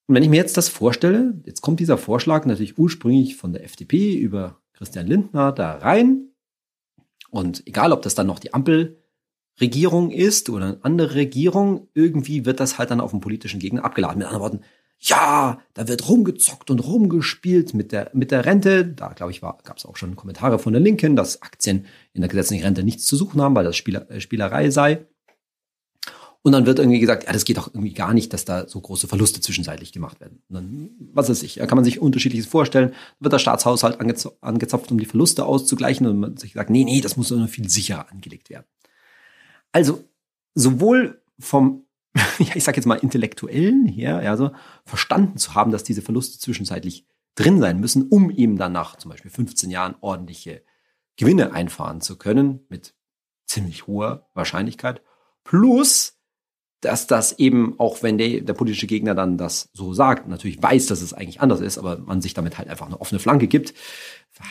Und 0.06 0.14
wenn 0.14 0.22
ich 0.22 0.30
mir 0.30 0.36
jetzt 0.36 0.56
das 0.56 0.68
vorstelle, 0.68 1.34
jetzt 1.44 1.60
kommt 1.60 1.80
dieser 1.80 1.98
Vorschlag 1.98 2.46
natürlich 2.46 2.78
ursprünglich 2.78 3.36
von 3.36 3.52
der 3.52 3.62
FDP 3.64 4.16
über 4.16 4.60
Christian 4.72 5.06
Lindner 5.06 5.52
da 5.52 5.76
rein. 5.76 6.30
Und 7.30 7.66
egal, 7.66 7.92
ob 7.92 8.02
das 8.02 8.14
dann 8.14 8.26
noch 8.26 8.38
die 8.38 8.54
Ampelregierung 9.58 10.12
ist 10.12 10.50
oder 10.50 10.66
eine 10.66 10.78
andere 10.82 11.14
Regierung, 11.16 11.88
irgendwie 11.92 12.44
wird 12.46 12.60
das 12.60 12.78
halt 12.78 12.92
dann 12.92 13.00
auf 13.00 13.10
den 13.10 13.20
politischen 13.20 13.58
Gegner 13.58 13.84
abgeladen. 13.84 14.18
Mit 14.18 14.28
anderen 14.28 14.42
Worten, 14.42 14.60
ja, 15.00 15.60
da 15.74 15.88
wird 15.88 16.08
rumgezockt 16.08 16.70
und 16.70 16.78
rumgespielt 16.78 17.74
mit 17.74 17.90
der, 17.90 18.10
mit 18.14 18.30
der 18.30 18.44
Rente. 18.44 18.84
Da, 18.84 19.08
glaube 19.08 19.32
ich, 19.32 19.40
gab 19.40 19.76
es 19.76 19.84
auch 19.84 19.96
schon 19.96 20.14
Kommentare 20.14 20.60
von 20.60 20.72
der 20.72 20.80
Linken, 20.80 21.16
dass 21.16 21.42
Aktien 21.42 21.86
in 22.12 22.20
der 22.20 22.28
gesetzlichen 22.28 22.64
Rente 22.64 22.84
nichts 22.84 23.04
zu 23.06 23.16
suchen 23.16 23.40
haben, 23.42 23.56
weil 23.56 23.64
das 23.64 23.76
Spieler, 23.76 24.08
äh, 24.10 24.20
Spielerei 24.20 24.70
sei. 24.70 25.06
Und 26.42 26.52
dann 26.52 26.66
wird 26.66 26.78
irgendwie 26.78 27.00
gesagt, 27.00 27.24
ja, 27.24 27.32
das 27.32 27.44
geht 27.44 27.56
doch 27.56 27.66
irgendwie 27.66 27.92
gar 27.92 28.14
nicht, 28.14 28.32
dass 28.32 28.44
da 28.44 28.68
so 28.68 28.80
große 28.80 29.08
Verluste 29.08 29.40
zwischenzeitlich 29.40 29.92
gemacht 29.92 30.20
werden. 30.20 30.40
Und 30.48 30.54
dann, 30.54 30.90
was 31.12 31.28
weiß 31.28 31.42
ich, 31.42 31.56
kann 31.56 31.74
man 31.74 31.84
sich 31.84 32.00
unterschiedliches 32.00 32.46
vorstellen. 32.46 32.94
Wird 33.18 33.32
der 33.32 33.40
Staatshaushalt 33.40 33.98
angezapft, 34.00 34.92
um 34.92 35.00
die 35.00 35.04
Verluste 35.04 35.44
auszugleichen 35.44 36.06
und 36.06 36.20
man 36.20 36.36
sich 36.36 36.52
sagt, 36.52 36.70
nee, 36.70 36.84
nee, 36.84 37.00
das 37.00 37.16
muss 37.16 37.30
nur 37.30 37.48
viel 37.48 37.68
sicherer 37.68 38.10
angelegt 38.12 38.50
werden. 38.50 38.64
Also, 39.72 40.04
sowohl 40.54 41.22
vom, 41.38 41.86
ja, 42.38 42.54
ich 42.54 42.64
sag 42.64 42.76
jetzt 42.76 42.86
mal 42.86 42.96
intellektuellen 42.96 43.86
her, 43.86 44.18
also 44.18 44.50
verstanden 44.84 45.38
zu 45.38 45.54
haben, 45.54 45.72
dass 45.72 45.84
diese 45.84 46.02
Verluste 46.02 46.38
zwischenzeitlich 46.38 47.06
drin 47.34 47.60
sein 47.60 47.78
müssen, 47.78 48.08
um 48.08 48.30
eben 48.30 48.56
dann 48.56 48.72
nach 48.72 48.96
zum 48.96 49.10
Beispiel 49.10 49.30
15 49.30 49.70
Jahren 49.70 49.94
ordentliche 50.00 50.64
Gewinne 51.16 51.52
einfahren 51.52 52.00
zu 52.00 52.16
können, 52.16 52.66
mit 52.68 52.94
ziemlich 53.46 53.86
hoher 53.86 54.28
Wahrscheinlichkeit. 54.34 55.02
Plus, 55.44 56.17
dass 56.80 57.06
das 57.06 57.38
eben, 57.38 57.74
auch 57.78 58.02
wenn 58.02 58.18
der, 58.18 58.40
der 58.40 58.52
politische 58.52 58.86
Gegner 58.86 59.14
dann 59.14 59.36
das 59.36 59.68
so 59.72 59.94
sagt, 59.94 60.28
natürlich 60.28 60.62
weiß, 60.62 60.86
dass 60.86 61.02
es 61.02 61.12
eigentlich 61.12 61.40
anders 61.40 61.60
ist, 61.60 61.78
aber 61.78 61.98
man 61.98 62.22
sich 62.22 62.34
damit 62.34 62.56
halt 62.56 62.68
einfach 62.68 62.86
eine 62.86 63.00
offene 63.00 63.18
Flanke 63.18 63.48
gibt, 63.48 63.74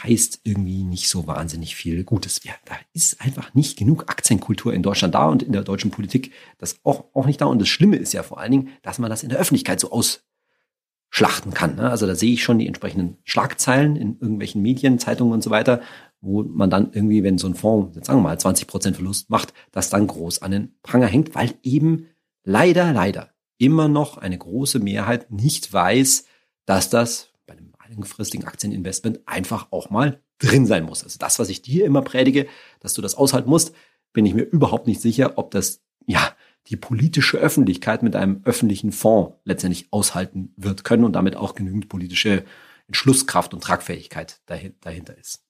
heißt 0.03 0.41
irgendwie 0.43 0.83
nicht 0.83 1.07
so 1.07 1.27
wahnsinnig 1.27 1.75
viel 1.75 2.03
Gutes. 2.03 2.43
Ja, 2.43 2.53
da 2.65 2.75
ist 2.93 3.21
einfach 3.21 3.53
nicht 3.53 3.77
genug 3.77 4.09
Aktienkultur 4.09 4.73
in 4.73 4.83
Deutschland 4.83 5.15
da 5.15 5.27
und 5.29 5.43
in 5.43 5.53
der 5.53 5.63
deutschen 5.63 5.91
Politik 5.91 6.33
das 6.57 6.79
auch, 6.83 7.05
auch 7.13 7.25
nicht 7.25 7.39
da. 7.39 7.45
Und 7.45 7.59
das 7.59 7.69
Schlimme 7.69 7.95
ist 7.95 8.13
ja 8.13 8.23
vor 8.23 8.39
allen 8.39 8.51
Dingen, 8.51 8.69
dass 8.81 8.99
man 8.99 9.09
das 9.09 9.23
in 9.23 9.29
der 9.29 9.39
Öffentlichkeit 9.39 9.79
so 9.79 9.91
ausschlachten 9.91 11.53
kann. 11.53 11.75
Ne? 11.75 11.89
Also 11.89 12.05
da 12.05 12.15
sehe 12.15 12.33
ich 12.33 12.43
schon 12.43 12.59
die 12.59 12.67
entsprechenden 12.67 13.17
Schlagzeilen 13.23 13.95
in 13.95 14.17
irgendwelchen 14.19 14.61
Medien, 14.61 14.99
Zeitungen 14.99 15.33
und 15.33 15.43
so 15.43 15.49
weiter, 15.49 15.81
wo 16.19 16.43
man 16.43 16.69
dann 16.69 16.91
irgendwie, 16.93 17.23
wenn 17.23 17.37
so 17.37 17.47
ein 17.47 17.55
Fonds, 17.55 17.95
jetzt 17.95 18.07
sagen 18.07 18.19
wir 18.19 18.23
mal, 18.23 18.39
20 18.39 18.67
Prozent 18.67 18.95
Verlust 18.97 19.29
macht, 19.29 19.53
das 19.71 19.89
dann 19.89 20.07
groß 20.07 20.41
an 20.41 20.51
den 20.51 20.75
Pranger 20.81 21.07
hängt, 21.07 21.35
weil 21.35 21.53
eben 21.63 22.07
leider, 22.47 22.93
leider 22.93 23.33
immer 23.57 23.87
noch 23.87 24.17
eine 24.17 24.37
große 24.37 24.79
Mehrheit 24.79 25.29
nicht 25.31 25.71
weiß, 25.71 26.25
dass 26.65 26.89
das 26.89 27.29
bei 27.45 27.53
einem 27.53 27.73
langfristigen 27.89 28.45
Aktieninvestment 28.45 29.19
einfach 29.27 29.67
auch 29.71 29.89
mal 29.89 30.21
drin 30.39 30.65
sein 30.65 30.85
muss. 30.85 31.03
Also 31.03 31.17
das, 31.19 31.39
was 31.39 31.49
ich 31.49 31.61
dir 31.61 31.85
immer 31.85 32.01
predige, 32.01 32.47
dass 32.79 32.93
du 32.93 33.01
das 33.01 33.15
aushalten 33.15 33.49
musst, 33.49 33.73
bin 34.13 34.25
ich 34.25 34.33
mir 34.33 34.43
überhaupt 34.43 34.87
nicht 34.87 35.01
sicher, 35.01 35.37
ob 35.37 35.51
das, 35.51 35.83
ja, 36.05 36.35
die 36.67 36.77
politische 36.77 37.37
Öffentlichkeit 37.37 38.01
mit 38.01 38.15
einem 38.15 38.41
öffentlichen 38.43 38.91
Fonds 38.91 39.35
letztendlich 39.43 39.87
aushalten 39.91 40.53
wird 40.55 40.83
können 40.83 41.03
und 41.03 41.13
damit 41.13 41.35
auch 41.35 41.53
genügend 41.53 41.89
politische 41.89 42.45
Entschlusskraft 42.87 43.53
und 43.53 43.63
Tragfähigkeit 43.63 44.41
dahinter 44.45 45.17
ist. 45.17 45.43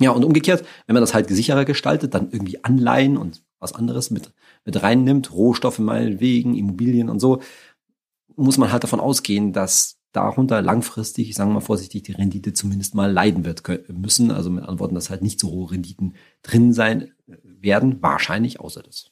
Ja, 0.00 0.10
und 0.10 0.24
umgekehrt, 0.24 0.64
wenn 0.86 0.94
man 0.94 1.02
das 1.02 1.14
halt 1.14 1.28
sicherer 1.28 1.64
gestaltet, 1.64 2.14
dann 2.14 2.30
irgendwie 2.30 2.64
Anleihen 2.64 3.16
und 3.16 3.42
was 3.62 3.74
anderes 3.74 4.10
mit, 4.10 4.32
mit 4.64 4.82
reinnimmt, 4.82 5.32
Rohstoffe 5.32 5.78
meinetwegen, 5.78 6.54
Immobilien 6.54 7.08
und 7.08 7.20
so, 7.20 7.40
muss 8.36 8.58
man 8.58 8.72
halt 8.72 8.84
davon 8.84 9.00
ausgehen, 9.00 9.52
dass 9.52 9.98
darunter 10.12 10.60
langfristig, 10.60 11.30
ich 11.30 11.34
sage 11.34 11.50
mal 11.50 11.60
vorsichtig, 11.60 12.02
die 12.02 12.12
Rendite 12.12 12.52
zumindest 12.52 12.94
mal 12.94 13.10
leiden 13.10 13.44
wird 13.44 13.62
müssen. 13.88 14.30
Also 14.30 14.50
mit 14.50 14.64
Antworten, 14.64 14.94
dass 14.94 15.10
halt 15.10 15.22
nicht 15.22 15.40
so 15.40 15.50
hohe 15.50 15.70
Renditen 15.70 16.14
drin 16.42 16.72
sein 16.72 17.12
werden, 17.26 18.02
wahrscheinlich, 18.02 18.60
außer 18.60 18.82
das 18.82 19.10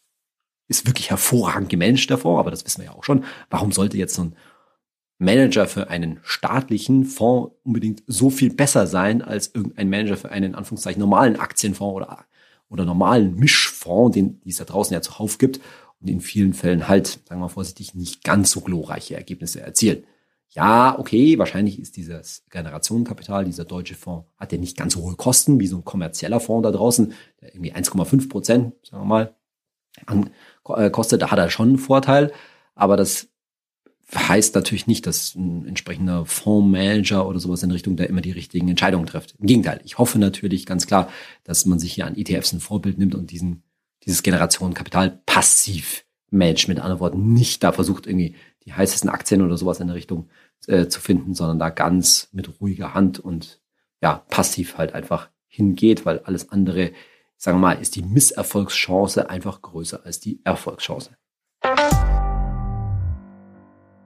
ist 0.69 0.87
wirklich 0.87 1.11
hervorragend 1.11 1.69
gemanagt 1.69 2.11
davor, 2.11 2.39
aber 2.39 2.51
das 2.51 2.65
wissen 2.65 2.83
wir 2.83 2.87
ja 2.87 2.93
auch 2.93 3.05
schon. 3.05 3.25
Warum 3.49 3.73
sollte 3.73 3.97
jetzt 3.97 4.15
so 4.15 4.25
ein 4.25 4.37
Manager 5.19 5.67
für 5.67 5.91
einen 5.91 6.21
staatlichen 6.23 7.05
Fonds 7.05 7.55
unbedingt 7.63 8.03
so 8.07 8.31
viel 8.31 8.55
besser 8.55 8.87
sein 8.87 9.21
als 9.21 9.55
irgendein 9.55 9.91
Manager 9.91 10.17
für 10.17 10.31
einen 10.31 10.51
in 10.51 10.55
Anführungszeichen 10.55 11.01
normalen 11.01 11.37
Aktienfonds 11.37 11.97
oder 11.97 12.25
oder 12.71 12.85
normalen 12.85 13.35
Mischfonds, 13.81 14.15
den, 14.15 14.41
die 14.43 14.51
es 14.51 14.59
da 14.59 14.65
draußen 14.65 14.95
ja 14.95 15.01
zuhauf 15.01 15.39
gibt 15.39 15.61
und 16.01 16.09
in 16.09 16.21
vielen 16.21 16.55
Fällen 16.55 16.89
halt, 16.89 17.07
sagen 17.07 17.41
wir 17.41 17.47
mal 17.47 17.49
vorsichtig, 17.49 17.95
nicht 17.95 18.25
ganz 18.25 18.51
so 18.51 18.61
glorreiche 18.61 19.17
Ergebnisse 19.17 19.61
erzielen. 19.61 20.05
Ja, 20.49 20.99
okay, 20.99 21.39
wahrscheinlich 21.39 21.79
ist 21.79 21.97
dieses 21.97 22.45
Generationenkapital, 22.51 23.45
dieser 23.45 23.65
deutsche 23.65 23.95
Fonds, 23.95 24.27
hat 24.37 24.53
ja 24.53 24.59
nicht 24.59 24.77
ganz 24.77 24.95
so 24.95 25.03
hohe 25.03 25.15
Kosten 25.15 25.61
wie 25.61 25.69
so 25.69 25.77
ein 25.77 25.85
kommerzieller 25.85 26.41
Fonds 26.41 26.65
da 26.65 26.73
draußen, 26.73 27.13
der 27.41 27.55
irgendwie 27.55 27.73
1,5 27.73 28.29
Prozent, 28.29 28.75
sagen 28.83 29.03
wir 29.03 29.07
mal, 29.07 29.35
an, 30.07 30.31
äh, 30.77 30.91
kostet. 30.91 31.23
Da 31.23 31.31
hat 31.31 31.39
er 31.39 31.51
schon 31.51 31.69
einen 31.69 31.79
Vorteil, 31.79 32.33
aber 32.75 32.97
das 32.97 33.29
heißt 34.13 34.55
natürlich 34.55 34.87
nicht, 34.87 35.07
dass 35.07 35.35
ein 35.37 35.67
entsprechender 35.67 36.27
Fondsmanager 36.27 37.29
oder 37.29 37.39
sowas 37.39 37.63
in 37.63 37.71
Richtung 37.71 37.97
da 37.97 38.05
immer 38.05 38.21
die 38.21 38.33
richtigen 38.33 38.69
Entscheidungen 38.69 39.07
trifft. 39.07 39.37
Im 39.39 39.47
Gegenteil, 39.47 39.81
ich 39.85 39.99
hoffe 39.99 40.19
natürlich 40.19 40.67
ganz 40.67 40.87
klar, 40.87 41.09
dass 41.45 41.67
man 41.67 41.79
sich 41.79 41.93
hier 41.93 42.07
an 42.07 42.17
ETFs 42.17 42.53
ein 42.53 42.61
Vorbild 42.61 42.99
nimmt 42.99 43.15
und 43.15 43.31
diesen, 43.31 43.63
dieses 44.05 44.23
Generationenkapital 44.23 45.21
passiv 45.27 46.05
managt. 46.31 46.69
Mit 46.69 46.79
anderen 46.79 47.01
Worten, 47.01 47.33
nicht 47.33 47.63
da 47.63 47.73
versucht 47.73 48.07
irgendwie 48.07 48.37
die 48.65 48.73
heißesten 48.73 49.11
Aktien 49.11 49.43
oder 49.43 49.57
sowas 49.57 49.81
in 49.81 49.89
der 49.89 49.97
Richtung 49.97 50.29
äh, 50.67 50.87
zu 50.87 51.01
finden, 51.01 51.35
sondern 51.35 51.59
da 51.59 51.71
ganz 51.71 52.29
mit 52.33 52.61
ruhiger 52.61 52.95
Hand 52.95 53.19
und 53.19 53.61
ja, 54.03 54.25
passiv 54.31 54.79
halt 54.79 54.95
einfach 54.95 55.29
hingeht, 55.47 56.07
weil 56.07 56.21
alles 56.21 56.51
andere, 56.51 56.93
sagen 57.37 57.59
wir 57.59 57.63
mal, 57.63 57.81
ist 57.81 57.97
die 57.97 58.03
Misserfolgschance 58.03 59.29
einfach 59.29 59.61
größer 59.61 60.05
als 60.05 60.21
die 60.21 60.41
Erfolgschance. 60.45 61.11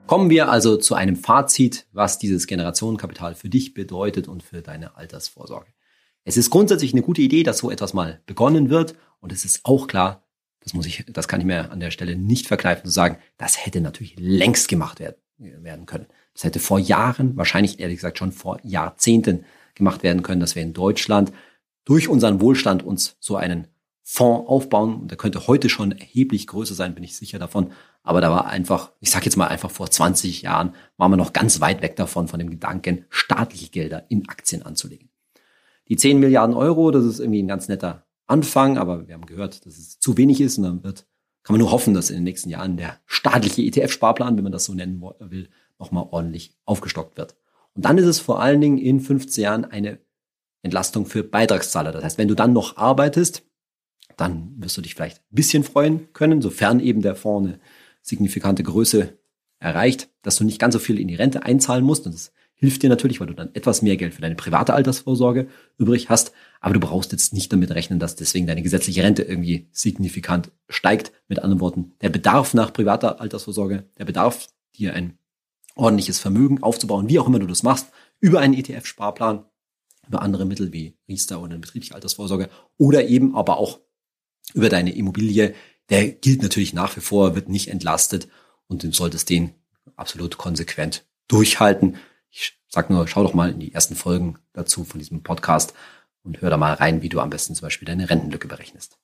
Kommen 0.07 0.29
wir 0.29 0.49
also 0.49 0.77
zu 0.77 0.95
einem 0.95 1.15
Fazit, 1.15 1.87
was 1.91 2.19
dieses 2.19 2.45
Generationenkapital 2.45 3.33
für 3.35 3.49
dich 3.49 3.73
bedeutet 3.73 4.27
und 4.27 4.43
für 4.43 4.61
deine 4.61 4.97
Altersvorsorge. 4.97 5.71
Es 6.25 6.37
ist 6.37 6.49
grundsätzlich 6.49 6.93
eine 6.93 7.01
gute 7.01 7.21
Idee, 7.21 7.43
dass 7.43 7.59
so 7.59 7.71
etwas 7.71 7.93
mal 7.93 8.21
begonnen 8.25 8.69
wird 8.69 8.95
und 9.25 9.31
es 9.31 9.43
ist 9.43 9.61
auch 9.63 9.87
klar, 9.87 10.21
das 10.59 10.75
muss 10.75 10.85
ich, 10.85 11.03
das 11.11 11.27
kann 11.27 11.39
ich 11.39 11.47
mir 11.47 11.71
an 11.71 11.79
der 11.79 11.89
Stelle 11.89 12.15
nicht 12.15 12.45
verkneifen 12.45 12.85
zu 12.85 12.91
sagen, 12.91 13.17
das 13.39 13.65
hätte 13.65 13.81
natürlich 13.81 14.15
längst 14.19 14.67
gemacht 14.67 14.99
werden, 14.99 15.15
werden 15.39 15.87
können. 15.87 16.05
Das 16.33 16.43
hätte 16.43 16.59
vor 16.59 16.77
Jahren, 16.77 17.35
wahrscheinlich 17.35 17.79
ehrlich 17.79 17.97
gesagt 17.97 18.19
schon 18.19 18.31
vor 18.31 18.59
Jahrzehnten 18.61 19.43
gemacht 19.73 20.03
werden 20.03 20.21
können, 20.21 20.41
dass 20.41 20.53
wir 20.53 20.61
in 20.61 20.73
Deutschland 20.73 21.33
durch 21.85 22.07
unseren 22.07 22.39
Wohlstand 22.39 22.83
uns 22.83 23.17
so 23.19 23.35
einen 23.35 23.67
Fonds 24.03 24.47
aufbauen. 24.47 25.07
Der 25.07 25.17
könnte 25.17 25.47
heute 25.47 25.69
schon 25.69 25.91
erheblich 25.91 26.45
größer 26.45 26.75
sein, 26.75 26.93
bin 26.93 27.03
ich 27.03 27.17
sicher 27.17 27.39
davon. 27.39 27.71
Aber 28.03 28.21
da 28.21 28.29
war 28.29 28.45
einfach, 28.45 28.91
ich 28.99 29.09
sage 29.09 29.25
jetzt 29.25 29.37
mal 29.37 29.47
einfach 29.47 29.71
vor 29.71 29.89
20 29.89 30.43
Jahren, 30.43 30.75
waren 30.97 31.11
wir 31.11 31.17
noch 31.17 31.33
ganz 31.33 31.61
weit 31.61 31.81
weg 31.81 31.95
davon, 31.95 32.27
von 32.27 32.37
dem 32.37 32.51
Gedanken, 32.51 33.05
staatliche 33.09 33.69
Gelder 33.71 34.05
in 34.09 34.29
Aktien 34.29 34.61
anzulegen. 34.61 35.09
Die 35.89 35.95
10 35.95 36.19
Milliarden 36.19 36.55
Euro, 36.55 36.91
das 36.91 37.05
ist 37.05 37.19
irgendwie 37.19 37.41
ein 37.41 37.47
ganz 37.47 37.67
netter 37.67 38.04
Anfang, 38.27 38.77
aber 38.77 39.07
wir 39.07 39.13
haben 39.13 39.25
gehört, 39.25 39.65
dass 39.65 39.77
es 39.77 39.99
zu 39.99 40.17
wenig 40.17 40.41
ist 40.41 40.57
und 40.57 40.63
dann 40.63 40.83
wird, 40.83 41.05
kann 41.43 41.53
man 41.53 41.61
nur 41.61 41.71
hoffen, 41.71 41.93
dass 41.93 42.09
in 42.09 42.17
den 42.17 42.23
nächsten 42.23 42.49
Jahren 42.49 42.77
der 42.77 42.99
staatliche 43.05 43.61
ETF-Sparplan, 43.61 44.35
wenn 44.35 44.43
man 44.43 44.51
das 44.51 44.65
so 44.65 44.73
nennen 44.73 45.01
will, 45.19 45.49
nochmal 45.77 46.07
ordentlich 46.09 46.57
aufgestockt 46.65 47.17
wird. 47.17 47.35
Und 47.73 47.85
dann 47.85 47.97
ist 47.97 48.05
es 48.05 48.19
vor 48.19 48.41
allen 48.41 48.61
Dingen 48.61 48.77
in 48.77 48.99
15 48.99 49.43
Jahren 49.43 49.65
eine 49.65 49.99
Entlastung 50.63 51.05
für 51.05 51.23
Beitragszahler. 51.23 51.91
Das 51.91 52.03
heißt, 52.03 52.17
wenn 52.17 52.27
du 52.27 52.35
dann 52.35 52.53
noch 52.53 52.77
arbeitest, 52.77 53.43
dann 54.17 54.55
wirst 54.57 54.77
du 54.77 54.81
dich 54.81 54.95
vielleicht 54.95 55.19
ein 55.19 55.35
bisschen 55.35 55.63
freuen 55.63 56.11
können, 56.13 56.41
sofern 56.41 56.79
eben 56.79 57.01
der 57.01 57.15
Fonds 57.15 57.49
eine 57.49 57.59
signifikante 58.01 58.63
Größe 58.63 59.17
erreicht, 59.59 60.09
dass 60.21 60.37
du 60.37 60.43
nicht 60.43 60.59
ganz 60.59 60.73
so 60.73 60.79
viel 60.79 60.99
in 60.99 61.07
die 61.07 61.15
Rente 61.15 61.43
einzahlen 61.43 61.83
musst. 61.83 62.05
Und 62.05 62.13
das 62.13 62.31
hilft 62.55 62.83
dir 62.83 62.89
natürlich, 62.89 63.19
weil 63.19 63.27
du 63.27 63.33
dann 63.33 63.53
etwas 63.53 63.81
mehr 63.81 63.97
Geld 63.97 64.13
für 64.13 64.21
deine 64.21 64.35
private 64.35 64.73
Altersvorsorge 64.73 65.47
übrig 65.77 66.09
hast. 66.09 66.31
Aber 66.61 66.73
du 66.73 66.79
brauchst 66.79 67.11
jetzt 67.11 67.33
nicht 67.33 67.51
damit 67.53 67.71
rechnen, 67.71 67.99
dass 67.99 68.15
deswegen 68.15 68.47
deine 68.47 68.63
gesetzliche 68.63 69.03
Rente 69.03 69.23
irgendwie 69.23 69.67
signifikant 69.71 70.51
steigt. 70.69 71.11
Mit 71.27 71.39
anderen 71.39 71.59
Worten, 71.59 71.93
der 72.01 72.09
Bedarf 72.09 72.53
nach 72.53 72.73
privater 72.73 73.21
Altersvorsorge, 73.21 73.85
der 73.97 74.05
Bedarf, 74.05 74.47
dir 74.75 74.93
ein 74.93 75.17
ordentliches 75.75 76.19
Vermögen 76.19 76.63
aufzubauen, 76.63 77.09
wie 77.09 77.19
auch 77.19 77.27
immer 77.27 77.39
du 77.39 77.47
das 77.47 77.63
machst, 77.63 77.87
über 78.19 78.39
einen 78.39 78.53
ETF-Sparplan, 78.53 79.45
über 80.07 80.21
andere 80.21 80.45
Mittel 80.45 80.71
wie 80.73 80.97
Riester 81.07 81.39
oder 81.39 81.51
eine 81.51 81.59
betriebliche 81.59 81.95
Altersvorsorge 81.95 82.49
oder 82.77 83.07
eben 83.07 83.35
aber 83.35 83.57
auch 83.57 83.79
über 84.53 84.69
deine 84.69 84.95
Immobilie, 84.95 85.53
der 85.89 86.07
gilt 86.07 86.41
natürlich 86.41 86.73
nach 86.73 86.95
wie 86.95 87.01
vor, 87.01 87.35
wird 87.35 87.49
nicht 87.49 87.69
entlastet 87.69 88.27
und 88.67 88.83
du 88.83 88.91
solltest 88.91 89.29
den 89.29 89.53
absolut 89.95 90.37
konsequent 90.37 91.05
durchhalten. 91.27 91.97
Ich 92.37 92.59
sag 92.67 92.89
nur, 92.89 93.07
schau 93.07 93.23
doch 93.23 93.33
mal 93.33 93.49
in 93.49 93.61
die 93.61 93.73
ersten 93.73 93.95
Folgen 93.95 94.35
dazu 94.51 94.83
von 94.83 94.99
diesem 94.99 95.23
Podcast 95.23 95.73
und 96.21 96.41
hör 96.41 96.49
da 96.49 96.57
mal 96.57 96.73
rein, 96.73 97.01
wie 97.01 97.07
du 97.07 97.21
am 97.21 97.29
besten 97.29 97.55
zum 97.55 97.65
Beispiel 97.65 97.85
deine 97.85 98.09
Rentenlücke 98.09 98.49
berechnest. 98.49 98.99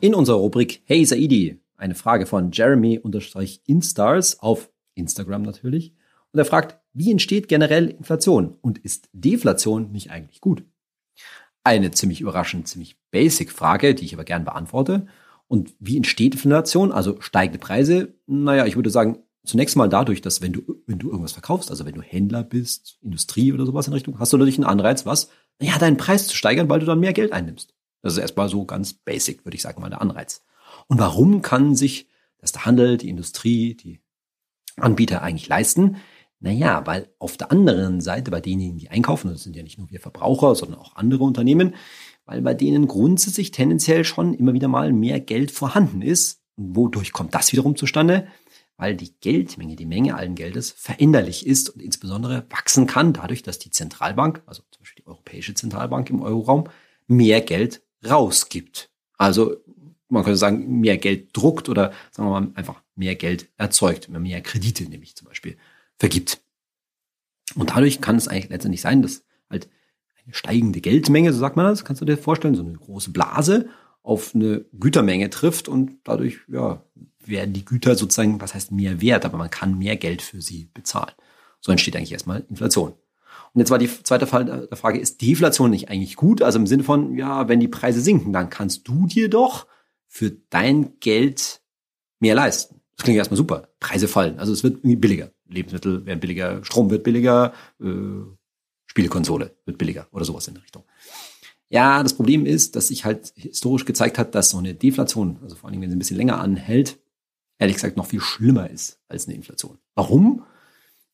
In 0.00 0.16
unserer 0.16 0.38
Rubrik 0.38 0.82
Hey 0.84 1.04
Saidi, 1.04 1.60
eine 1.76 1.94
Frage 1.94 2.26
von 2.26 2.50
Jeremy-Instars 2.50 4.40
auf 4.40 4.68
Instagram 4.96 5.42
natürlich. 5.42 5.94
Und 6.32 6.40
er 6.40 6.44
fragt, 6.44 6.80
wie 6.92 7.12
entsteht 7.12 7.46
generell 7.46 7.88
Inflation 7.90 8.58
und 8.60 8.78
ist 8.78 9.08
Deflation 9.12 9.92
nicht 9.92 10.10
eigentlich 10.10 10.40
gut? 10.40 10.64
Eine 11.62 11.92
ziemlich 11.92 12.20
überraschend, 12.20 12.66
ziemlich 12.66 12.98
basic 13.12 13.52
Frage, 13.52 13.94
die 13.94 14.06
ich 14.06 14.14
aber 14.14 14.24
gern 14.24 14.44
beantworte. 14.44 15.06
Und 15.46 15.72
wie 15.78 15.96
entsteht 15.96 16.34
Inflation? 16.34 16.90
Also 16.90 17.20
steigende 17.20 17.60
Preise? 17.60 18.14
Naja, 18.26 18.66
ich 18.66 18.74
würde 18.74 18.90
sagen, 18.90 19.22
zunächst 19.48 19.76
mal 19.76 19.88
dadurch, 19.88 20.20
dass 20.20 20.42
wenn 20.42 20.52
du, 20.52 20.62
wenn 20.86 20.98
du 20.98 21.08
irgendwas 21.08 21.32
verkaufst, 21.32 21.70
also 21.70 21.86
wenn 21.86 21.94
du 21.94 22.02
Händler 22.02 22.44
bist, 22.44 22.98
Industrie 23.02 23.52
oder 23.52 23.66
sowas 23.66 23.86
in 23.86 23.94
Richtung, 23.94 24.18
hast 24.18 24.32
du 24.32 24.36
natürlich 24.36 24.58
einen 24.58 24.66
Anreiz, 24.66 25.06
was? 25.06 25.30
Naja, 25.58 25.78
deinen 25.78 25.96
Preis 25.96 26.26
zu 26.26 26.36
steigern, 26.36 26.68
weil 26.68 26.80
du 26.80 26.86
dann 26.86 27.00
mehr 27.00 27.12
Geld 27.12 27.32
einnimmst. 27.32 27.74
Das 28.02 28.12
ist 28.12 28.18
erstmal 28.18 28.48
so 28.48 28.64
ganz 28.64 28.92
basic, 28.92 29.44
würde 29.44 29.56
ich 29.56 29.62
sagen, 29.62 29.80
mal 29.80 29.90
der 29.90 30.02
Anreiz. 30.02 30.44
Und 30.86 30.98
warum 30.98 31.42
kann 31.42 31.74
sich 31.74 32.08
das 32.38 32.52
der 32.52 32.66
Handel, 32.66 32.98
die 32.98 33.08
Industrie, 33.08 33.74
die 33.74 34.00
Anbieter 34.76 35.22
eigentlich 35.22 35.48
leisten? 35.48 35.96
Naja, 36.40 36.86
weil 36.86 37.08
auf 37.18 37.36
der 37.36 37.50
anderen 37.50 38.00
Seite 38.00 38.30
bei 38.30 38.40
denen, 38.40 38.78
die 38.78 38.90
einkaufen, 38.90 39.30
das 39.30 39.42
sind 39.42 39.56
ja 39.56 39.62
nicht 39.64 39.78
nur 39.78 39.90
wir 39.90 39.98
Verbraucher, 39.98 40.54
sondern 40.54 40.78
auch 40.78 40.94
andere 40.94 41.24
Unternehmen, 41.24 41.74
weil 42.26 42.42
bei 42.42 42.54
denen 42.54 42.86
grundsätzlich 42.86 43.50
tendenziell 43.50 44.04
schon 44.04 44.34
immer 44.34 44.52
wieder 44.52 44.68
mal 44.68 44.92
mehr 44.92 45.18
Geld 45.18 45.50
vorhanden 45.50 46.02
ist. 46.02 46.40
Und 46.54 46.76
wodurch 46.76 47.12
kommt 47.12 47.34
das 47.34 47.50
wiederum 47.50 47.74
zustande? 47.74 48.28
Weil 48.78 48.96
die 48.96 49.12
Geldmenge, 49.20 49.76
die 49.76 49.86
Menge 49.86 50.14
allen 50.14 50.36
Geldes 50.36 50.70
veränderlich 50.70 51.46
ist 51.46 51.68
und 51.68 51.82
insbesondere 51.82 52.46
wachsen 52.48 52.86
kann, 52.86 53.12
dadurch, 53.12 53.42
dass 53.42 53.58
die 53.58 53.70
Zentralbank, 53.70 54.40
also 54.46 54.62
zum 54.70 54.82
Beispiel 54.82 55.02
die 55.02 55.08
Europäische 55.08 55.52
Zentralbank 55.52 56.08
im 56.08 56.22
Euroraum, 56.22 56.64
mehr 57.08 57.40
Geld 57.40 57.82
rausgibt. 58.08 58.90
Also 59.18 59.56
man 60.08 60.22
könnte 60.22 60.38
sagen, 60.38 60.80
mehr 60.80 60.96
Geld 60.96 61.36
druckt 61.36 61.68
oder 61.68 61.92
sagen 62.12 62.30
wir 62.30 62.40
mal 62.40 62.50
einfach 62.54 62.80
mehr 62.94 63.16
Geld 63.16 63.50
erzeugt, 63.56 64.08
mehr 64.08 64.40
Kredite 64.40 64.84
nämlich 64.84 65.16
zum 65.16 65.28
Beispiel 65.28 65.56
vergibt. 65.98 66.40
Und 67.56 67.70
dadurch 67.70 68.00
kann 68.00 68.16
es 68.16 68.28
eigentlich 68.28 68.48
letztendlich 68.48 68.80
sein, 68.80 69.02
dass 69.02 69.24
halt 69.50 69.68
eine 70.24 70.34
steigende 70.34 70.80
Geldmenge, 70.80 71.32
so 71.32 71.40
sagt 71.40 71.56
man 71.56 71.66
das, 71.66 71.84
kannst 71.84 72.00
du 72.00 72.06
dir 72.06 72.16
vorstellen, 72.16 72.54
so 72.54 72.62
eine 72.62 72.74
große 72.74 73.10
Blase 73.10 73.68
auf 74.02 74.34
eine 74.34 74.64
Gütermenge 74.78 75.30
trifft 75.30 75.68
und 75.68 75.98
dadurch, 76.04 76.38
ja, 76.48 76.82
werden 77.28 77.52
die 77.52 77.64
Güter 77.64 77.94
sozusagen, 77.94 78.40
was 78.40 78.54
heißt 78.54 78.72
mehr 78.72 79.00
wert, 79.00 79.24
aber 79.24 79.38
man 79.38 79.50
kann 79.50 79.78
mehr 79.78 79.96
Geld 79.96 80.22
für 80.22 80.40
sie 80.40 80.68
bezahlen. 80.74 81.12
So 81.60 81.72
entsteht 81.72 81.96
eigentlich 81.96 82.12
erstmal 82.12 82.44
Inflation. 82.48 82.94
Und 83.54 83.60
jetzt 83.60 83.70
war 83.70 83.78
die 83.78 83.88
zweite 84.02 84.26
Fall 84.26 84.44
der 84.44 84.76
Frage, 84.76 84.98
ist 84.98 85.22
Deflation 85.22 85.70
nicht 85.70 85.88
eigentlich 85.88 86.16
gut? 86.16 86.42
Also 86.42 86.58
im 86.58 86.66
Sinne 86.66 86.84
von, 86.84 87.16
ja, 87.16 87.48
wenn 87.48 87.60
die 87.60 87.68
Preise 87.68 88.00
sinken, 88.00 88.32
dann 88.32 88.50
kannst 88.50 88.86
du 88.86 89.06
dir 89.06 89.28
doch 89.28 89.66
für 90.06 90.30
dein 90.50 90.98
Geld 91.00 91.60
mehr 92.20 92.34
leisten. 92.34 92.80
Das 92.96 93.04
klingt 93.04 93.18
erstmal 93.18 93.36
super. 93.36 93.68
Preise 93.80 94.08
fallen. 94.08 94.38
Also 94.38 94.52
es 94.52 94.62
wird 94.62 94.78
irgendwie 94.78 94.96
billiger. 94.96 95.30
Lebensmittel 95.48 96.04
werden 96.04 96.20
billiger, 96.20 96.64
Strom 96.64 96.90
wird 96.90 97.04
billiger, 97.04 97.52
äh, 97.80 97.86
Spielekonsole 98.86 99.56
wird 99.64 99.78
billiger 99.78 100.08
oder 100.12 100.24
sowas 100.24 100.48
in 100.48 100.54
der 100.54 100.62
Richtung. 100.62 100.84
Ja, 101.70 102.02
das 102.02 102.14
Problem 102.14 102.46
ist, 102.46 102.76
dass 102.76 102.88
sich 102.88 103.04
halt 103.04 103.32
historisch 103.36 103.84
gezeigt 103.84 104.18
hat, 104.18 104.34
dass 104.34 104.50
so 104.50 104.58
eine 104.58 104.74
Deflation, 104.74 105.38
also 105.42 105.54
vor 105.54 105.68
allem 105.68 105.80
wenn 105.80 105.90
sie 105.90 105.96
ein 105.96 105.98
bisschen 105.98 106.16
länger 106.16 106.40
anhält, 106.40 106.98
ehrlich 107.58 107.76
gesagt 107.76 107.96
noch 107.96 108.06
viel 108.06 108.20
schlimmer 108.20 108.70
ist 108.70 109.00
als 109.08 109.26
eine 109.26 109.36
Inflation. 109.36 109.78
Warum? 109.94 110.44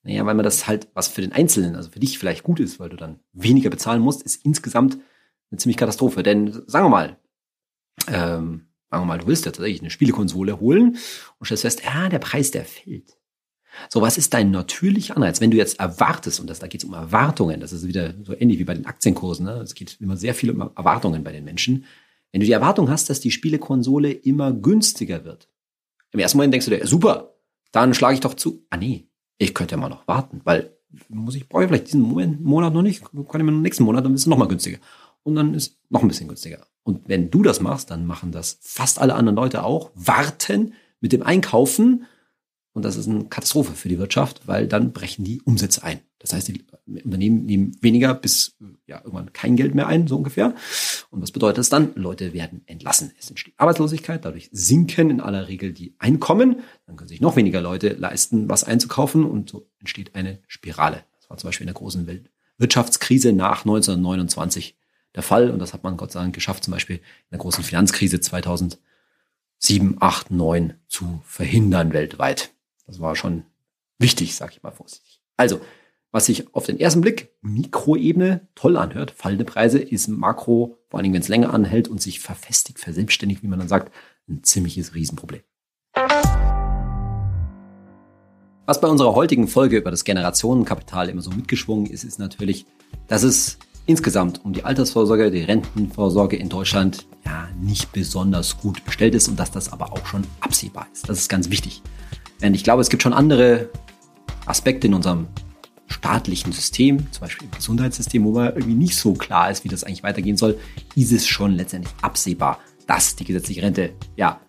Naja, 0.03 0.27
weil 0.27 0.35
man 0.35 0.45
das 0.45 0.67
halt, 0.67 0.89
was 0.95 1.09
für 1.09 1.23
den 1.23 1.33
Einzelnen, 1.33 1.77
also 1.77 1.91
für 1.91 2.01
dich 2.01 2.19
vielleicht 2.19 2.43
gut 2.43 2.61
ist, 2.61 2.79
weil 2.79 2.91
du 2.91 2.97
dann 2.97 3.21
weniger 3.33 3.71
bezahlen 3.71 4.03
musst, 4.03 4.23
ist 4.23 4.45
insgesamt 4.45 4.99
eine 5.51 5.59
ziemlich 5.59 5.79
Katastrophe. 5.79 6.23
Denn 6.23 6.63
sagen 6.67 6.87
wir 6.87 6.91
mal, 6.91 7.17
ähm, 8.09 8.67
sagen 8.91 9.03
wir 9.03 9.07
mal, 9.07 9.19
du 9.19 9.27
willst 9.27 9.47
ja 9.47 9.51
tatsächlich 9.51 9.81
eine 9.81 9.91
Spielekonsole 9.91 10.61
holen 10.61 10.99
und 11.39 11.47
stellst 11.47 11.63
fest, 11.63 11.83
ja, 11.85 12.09
der 12.11 12.19
Preis, 12.19 12.51
der 12.51 12.67
fällt. 12.67 13.17
So, 13.89 14.03
was 14.03 14.19
ist 14.19 14.35
dein 14.35 14.51
natürlicher 14.51 15.17
Anreiz? 15.17 15.41
Wenn 15.41 15.51
du 15.51 15.57
jetzt 15.57 15.81
erwartest, 15.81 16.39
und 16.39 16.49
das, 16.49 16.59
da 16.59 16.69
geht 16.69 16.83
es 16.83 16.89
um 16.89 16.95
Erwartungen, 16.95 17.61
das 17.61 17.73
ist 17.73 17.87
wieder 17.87 18.15
so 18.23 18.35
ähnlich 18.35 18.59
wie 18.59 18.65
bei 18.65 18.75
den 18.75 18.87
Aktienkursen, 18.87 19.47
ne? 19.47 19.55
es 19.63 19.75
geht 19.75 19.97
immer 20.01 20.17
sehr 20.17 20.35
viel 20.35 20.51
um 20.51 20.61
Erwartungen 20.61 21.25
bei 21.25 21.33
den 21.33 21.45
Menschen. 21.45 21.87
Wenn 22.31 22.41
du 22.41 22.47
die 22.47 22.53
Erwartung 22.53 22.91
hast, 22.91 23.11
dass 23.11 23.21
die 23.21 23.31
Spielekonsole 23.31 24.13
immer 24.13 24.53
günstiger 24.53 25.25
wird, 25.25 25.49
im 26.15 26.21
ersten 26.21 26.39
Moment 26.39 26.55
denkst 26.55 26.67
du 26.67 26.71
dir, 26.71 26.87
super, 26.87 27.35
dann 27.73 27.93
schlage 27.93 28.15
ich 28.15 28.21
doch 28.21 28.35
zu. 28.35 28.65
Ah 28.71 28.77
nee, 28.77 29.09
ich 29.37 29.53
könnte 29.53 29.75
ja 29.75 29.81
mal 29.81 29.89
noch 29.89 30.07
warten, 30.07 30.41
weil 30.45 30.79
muss 31.09 31.35
ich 31.35 31.49
brauche 31.49 31.67
vielleicht 31.67 31.89
diesen 31.89 32.03
Moment, 32.03 32.41
Monat 32.41 32.73
noch 32.73 32.83
nicht, 32.83 33.03
kann 33.03 33.41
ich 33.41 33.45
mir 33.45 33.51
nächsten 33.51 33.83
Monat, 33.83 34.05
dann 34.05 34.15
ist 34.15 34.21
es 34.21 34.27
noch 34.29 34.39
mal 34.39 34.47
günstiger. 34.47 34.79
Und 35.25 35.35
dann 35.35 35.55
ist 35.55 35.81
noch 35.91 36.03
ein 36.03 36.09
bisschen 36.09 36.29
günstiger. 36.29 36.65
Und 36.85 37.09
wenn 37.09 37.33
du 37.33 37.43
das 37.43 37.61
machst, 37.61 37.91
dann 37.91 38.07
machen 38.07 38.31
das 38.31 38.59
fast 38.61 39.01
alle 39.01 39.15
anderen 39.15 39.35
Leute 39.35 39.65
auch, 39.65 39.91
warten 39.97 40.75
mit 41.01 41.13
dem 41.13 41.25
Einkaufen 41.25 42.07
und 42.75 42.85
das 42.85 42.97
ist 42.97 43.09
eine 43.09 43.25
Katastrophe 43.25 43.73
für 43.73 43.89
die 43.89 43.99
Wirtschaft, 43.99 44.47
weil 44.47 44.67
dann 44.67 44.93
brechen 44.93 45.25
die 45.25 45.41
Umsätze 45.43 45.85
ein. 45.85 46.01
Das 46.19 46.33
heißt, 46.33 46.49
die 46.49 46.65
Unternehmen 47.05 47.45
nehmen 47.45 47.77
weniger 47.81 48.15
bis 48.15 48.57
ja, 48.87 48.99
irgendwann 48.99 49.33
kein 49.33 49.57
Geld 49.57 49.75
mehr 49.75 49.87
ein, 49.87 50.09
so 50.09 50.17
ungefähr. 50.17 50.55
Und 51.11 51.23
was 51.23 51.31
bedeutet 51.31 51.59
das 51.59 51.69
dann? 51.69 51.93
Leute 51.95 52.33
werden 52.33 52.63
entlassen. 52.67 53.13
Es 53.19 53.31
entsteht 53.31 53.55
Arbeitslosigkeit, 53.59 54.25
dadurch 54.25 54.49
sinken 54.51 55.11
in 55.11 55.21
aller 55.21 55.49
Regel 55.49 55.73
die 55.73 55.95
Einkommen. 55.99 56.63
Dann 56.87 56.97
können 56.97 57.09
sich 57.09 57.21
noch 57.21 57.37
weniger 57.37 57.61
Leute 57.61 57.91
leisten, 57.91 58.49
was 58.49 58.65
einzukaufen 58.65 59.25
und 59.25 59.51
so 59.51 59.69
entsteht 59.79 60.15
eine 60.15 60.41
Spirale. 60.49 61.05
Das 61.21 61.31
war 61.31 61.37
zum 61.37 61.49
Beispiel 61.49 61.67
in 61.67 61.73
der 61.73 61.81
großen 61.81 62.29
Wirtschaftskrise 62.59 63.33
nach 63.33 63.61
1929 63.61 64.77
der 65.15 65.23
Fall 65.23 65.51
und 65.51 65.59
das 65.61 65.75
hat 65.75 65.85
man 65.85 65.97
Gott 65.97 66.11
sei 66.11 66.21
Dank 66.21 66.35
geschafft, 66.35 66.65
zum 66.65 66.73
Beispiel 66.73 66.97
in 66.97 67.03
der 67.31 67.39
großen 67.39 67.63
Finanzkrise 67.63 68.21
2007, 68.21 68.79
8, 70.01 70.31
9 70.31 70.75
zu 70.89 71.21
verhindern 71.25 71.93
weltweit. 71.93 72.54
Das 72.87 73.01
war 73.01 73.17
schon 73.17 73.45
wichtig, 73.99 74.35
sag 74.35 74.53
ich 74.53 74.63
mal 74.63 74.71
vorsichtig. 74.71 75.23
Also, 75.37 75.61
was 76.13 76.27
sich 76.27 76.55
auf 76.55 76.67
den 76.67 76.79
ersten 76.79 77.01
Blick 77.01 77.35
Mikroebene 77.41 78.47
toll 78.55 78.77
anhört, 78.77 79.11
fallende 79.11 79.45
Preise, 79.45 79.79
ist 79.79 80.09
Makro, 80.09 80.79
vor 80.89 81.03
Dingen 81.03 81.15
wenn 81.15 81.23
es 81.23 81.29
länger 81.29 81.53
anhält 81.53 81.89
und 81.89 82.01
sich 82.01 82.21
verfestigt, 82.21 82.79
verselbstständigt, 82.79 83.43
wie 83.43 83.49
man 83.49 83.59
dann 83.59 83.69
sagt, 83.69 83.93
ein 84.29 84.45
ziemliches 84.45 84.95
Riesenproblem. 84.95 85.43
Was 88.67 88.81
bei 88.81 88.89
unserer 88.89 89.15
heutigen 89.15 89.49
Folge 89.49 89.77
über 89.79 89.91
das 89.91 90.05
Generationenkapital 90.05 91.09
immer 91.09 91.21
so 91.21 91.31
mitgeschwungen 91.31 91.87
ist, 91.87 92.05
ist 92.05 92.19
natürlich, 92.19 92.65
dass 93.09 93.23
es 93.23 93.59
insgesamt 93.87 94.45
um 94.45 94.53
die 94.53 94.65
Altersvorsorge, 94.65 95.31
die 95.31 95.43
Rentenvorsorge 95.43 96.37
in 96.37 96.49
Deutschland 96.49 97.07
ja 97.25 97.49
nicht 97.61 97.93
besonders 97.93 98.59
gut 98.59 98.85
bestellt 98.85 99.15
ist 99.15 99.29
und 99.29 99.39
dass 99.39 99.51
das 99.51 99.73
aber 99.73 99.93
auch 99.93 100.07
schon 100.07 100.25
absehbar 100.41 100.87
ist. 100.93 101.09
Das 101.09 101.19
ist 101.19 101.29
ganz 101.29 101.51
wichtig. 101.51 101.83
Denn 102.43 102.55
ich 102.55 102.65
glaube, 102.65 102.83
es 102.83 102.89
gibt 102.89 103.03
schon 103.03 103.13
andere 103.13 103.71
Aspekte 104.47 104.87
in 104.87 104.95
unserem 104.95 105.29
staatlichen 105.87 106.53
System, 106.53 107.11
zum 107.13 107.23
Beispiel 107.23 107.47
im 107.47 107.57
Gesundheitssystem, 107.57 108.25
wo 108.25 108.33
man 108.33 108.49
irgendwie 108.49 108.75
nicht 108.75 108.97
so 108.97 109.15
klar 109.15 109.51
ist, 109.51 109.65
wie 109.65 109.69
das 109.69 109.85
eigentlich 109.85 110.03
weitergehen 110.03 110.37
soll, 110.37 110.59
ist 110.97 111.13
es 111.13 111.27
schon 111.27 111.53
letztendlich 111.53 111.95
absehbar, 112.03 112.59
dass 112.87 113.17
die 113.17 113.25
gesetzliche 113.25 113.63
Rente 113.63 113.95
ja 114.17 114.41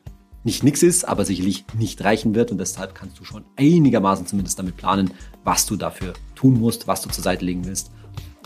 nicht 0.43 0.63
nix 0.63 0.83
ist, 0.83 1.07
aber 1.07 1.25
sicherlich 1.25 1.65
nicht 1.77 2.03
reichen 2.03 2.35
wird 2.35 2.51
und 2.51 2.59
deshalb 2.59 2.93
kannst 2.93 3.19
du 3.19 3.23
schon 3.23 3.45
einigermaßen 3.55 4.27
zumindest 4.27 4.59
damit 4.59 4.77
planen, 4.77 5.11
was 5.43 5.65
du 5.65 5.75
dafür 5.75 6.13
tun 6.35 6.59
musst, 6.59 6.87
was 6.87 7.01
du 7.01 7.09
zur 7.09 7.23
Seite 7.23 7.43
legen 7.43 7.65
willst. 7.65 7.91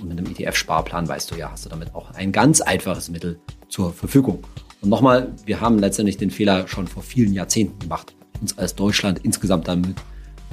Und 0.02 0.08
mit 0.08 0.18
einem 0.18 0.32
ETF-Sparplan 0.32 1.10
weißt 1.10 1.30
du 1.30 1.36
ja, 1.36 1.52
hast 1.52 1.66
du 1.66 1.70
damit 1.70 1.94
auch 1.94 2.12
ein 2.12 2.32
ganz 2.32 2.62
einfaches 2.62 3.10
Mittel 3.10 3.40
zur 3.68 3.92
Verfügung. 3.92 4.44
Und 4.82 4.90
nochmal, 4.90 5.34
wir 5.46 5.60
haben 5.60 5.78
letztendlich 5.78 6.16
den 6.16 6.32
Fehler 6.32 6.70
schon 6.70 6.88
vor 6.88 7.04
vielen 7.04 7.34
Jahrzehnten 7.34 7.80
gemacht, 7.80 8.16
uns 8.42 8.58
als 8.58 8.76
Deutschland 8.76 9.20
insgesamt 9.24 9.68
damit 9.68 9.96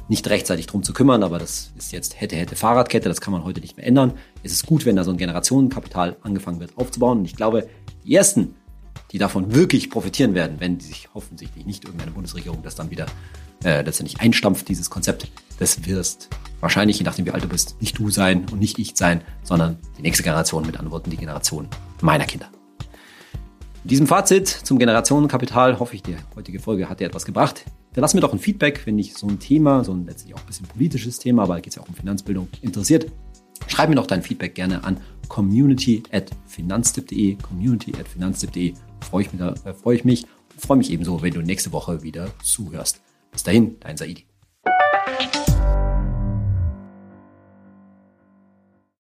nicht 0.09 0.29
rechtzeitig 0.29 0.67
drum 0.67 0.83
zu 0.83 0.93
kümmern, 0.93 1.23
aber 1.23 1.39
das 1.39 1.73
ist 1.77 1.93
jetzt 1.93 2.21
hätte, 2.21 2.37
hätte 2.37 2.55
Fahrradkette, 2.55 3.09
das 3.09 3.21
kann 3.21 3.33
man 3.33 3.45
heute 3.45 3.61
nicht 3.61 3.77
mehr 3.77 3.87
ändern. 3.87 4.13
Es 4.43 4.53
ist 4.53 4.67
gut, 4.67 4.87
wenn 4.87 4.97
da 4.97 5.05
so 5.05 5.11
ein 5.11 5.17
Generationenkapital 5.17 6.17
angefangen 6.23 6.61
wird 6.61 6.77
aufzubauen. 6.77 7.19
Und 7.19 7.25
ich 7.25 7.35
glaube, 7.35 7.69
die 8.05 8.15
ersten, 8.15 8.55
die 9.11 9.19
davon 9.19 9.55
wirklich 9.55 9.91
profitieren 9.91 10.35
werden, 10.35 10.57
wenn 10.61 10.79
sich 10.79 11.09
offensichtlich 11.15 11.67
nicht 11.67 11.85
irgendeine 11.85 12.13
Bundesregierung 12.13 12.63
das 12.63 12.77
dann 12.77 12.91
wieder 12.91 13.07
äh, 13.65 13.83
letztendlich 13.83 14.21
einstampft, 14.21 14.69
dieses 14.69 14.91
Konzept, 14.91 15.29
das 15.59 15.87
wirst 15.87 16.29
wahrscheinlich, 16.61 16.99
je 16.99 17.05
nachdem 17.05 17.27
wie 17.27 17.33
alt 17.33 17.43
du 17.43 17.49
bist, 17.49 17.81
nicht 17.81 17.99
du 17.99 18.11
sein 18.11 18.47
und 18.53 18.61
nicht 18.61 18.79
ich 18.79 18.93
sein, 18.95 19.23
sondern 19.43 19.79
die 19.99 20.03
nächste 20.03 20.23
Generation, 20.23 20.65
mit 20.65 20.77
anderen 20.77 20.93
Worten 20.93 21.11
die 21.11 21.17
Generation 21.17 21.69
meiner 22.01 22.27
Kinder. 22.27 22.49
In 23.83 23.89
diesem 23.89 24.07
Fazit 24.07 24.49
zum 24.49 24.79
Generationenkapital 24.79 25.79
hoffe 25.79 25.95
ich, 25.97 26.03
die 26.03 26.17
heutige 26.35 26.61
Folge 26.61 26.89
hat 26.89 27.01
dir 27.01 27.07
etwas 27.07 27.25
gebracht. 27.25 27.65
Hinterlass 27.97 28.15
mir 28.15 28.21
doch 28.21 28.33
ein 28.33 28.39
Feedback, 28.39 28.83
wenn 28.85 28.99
dich 28.99 29.15
so 29.15 29.27
ein 29.27 29.41
Thema, 29.41 29.83
so 29.83 29.93
ein 29.93 30.07
letztlich 30.07 30.35
auch 30.35 30.41
ein 30.41 30.47
bisschen 30.47 30.67
politisches 30.67 31.19
Thema, 31.19 31.45
aber 31.45 31.57
geht 31.57 31.69
es 31.69 31.77
ja 31.77 31.83
auch 31.83 31.89
um 31.89 31.95
Finanzbildung, 31.95 32.49
interessiert. 32.61 33.11
Schreib 33.67 33.89
mir 33.89 33.95
doch 33.97 34.07
dein 34.07 34.23
Feedback 34.23 34.55
gerne 34.55 34.85
an 34.85 34.99
community@finanztipp.de, 35.29 37.37
community@finanztipp.de. 37.37 38.75
Freue 39.01 39.23
ich 39.23 39.33
mich, 39.33 39.41
äh, 39.41 39.75
freue 39.75 39.97
ich 39.97 40.05
mich 40.05 40.27
freue 40.59 40.79
mich 40.79 40.91
ebenso, 40.91 41.23
wenn 41.23 41.35
du 41.35 41.43
nächste 41.43 41.73
Woche 41.73 42.03
wieder 42.03 42.31
zuhörst. 42.43 43.01
Bis 43.31 43.43
dahin, 43.43 43.77
dein 43.81 43.97
Saidi. 43.97 44.27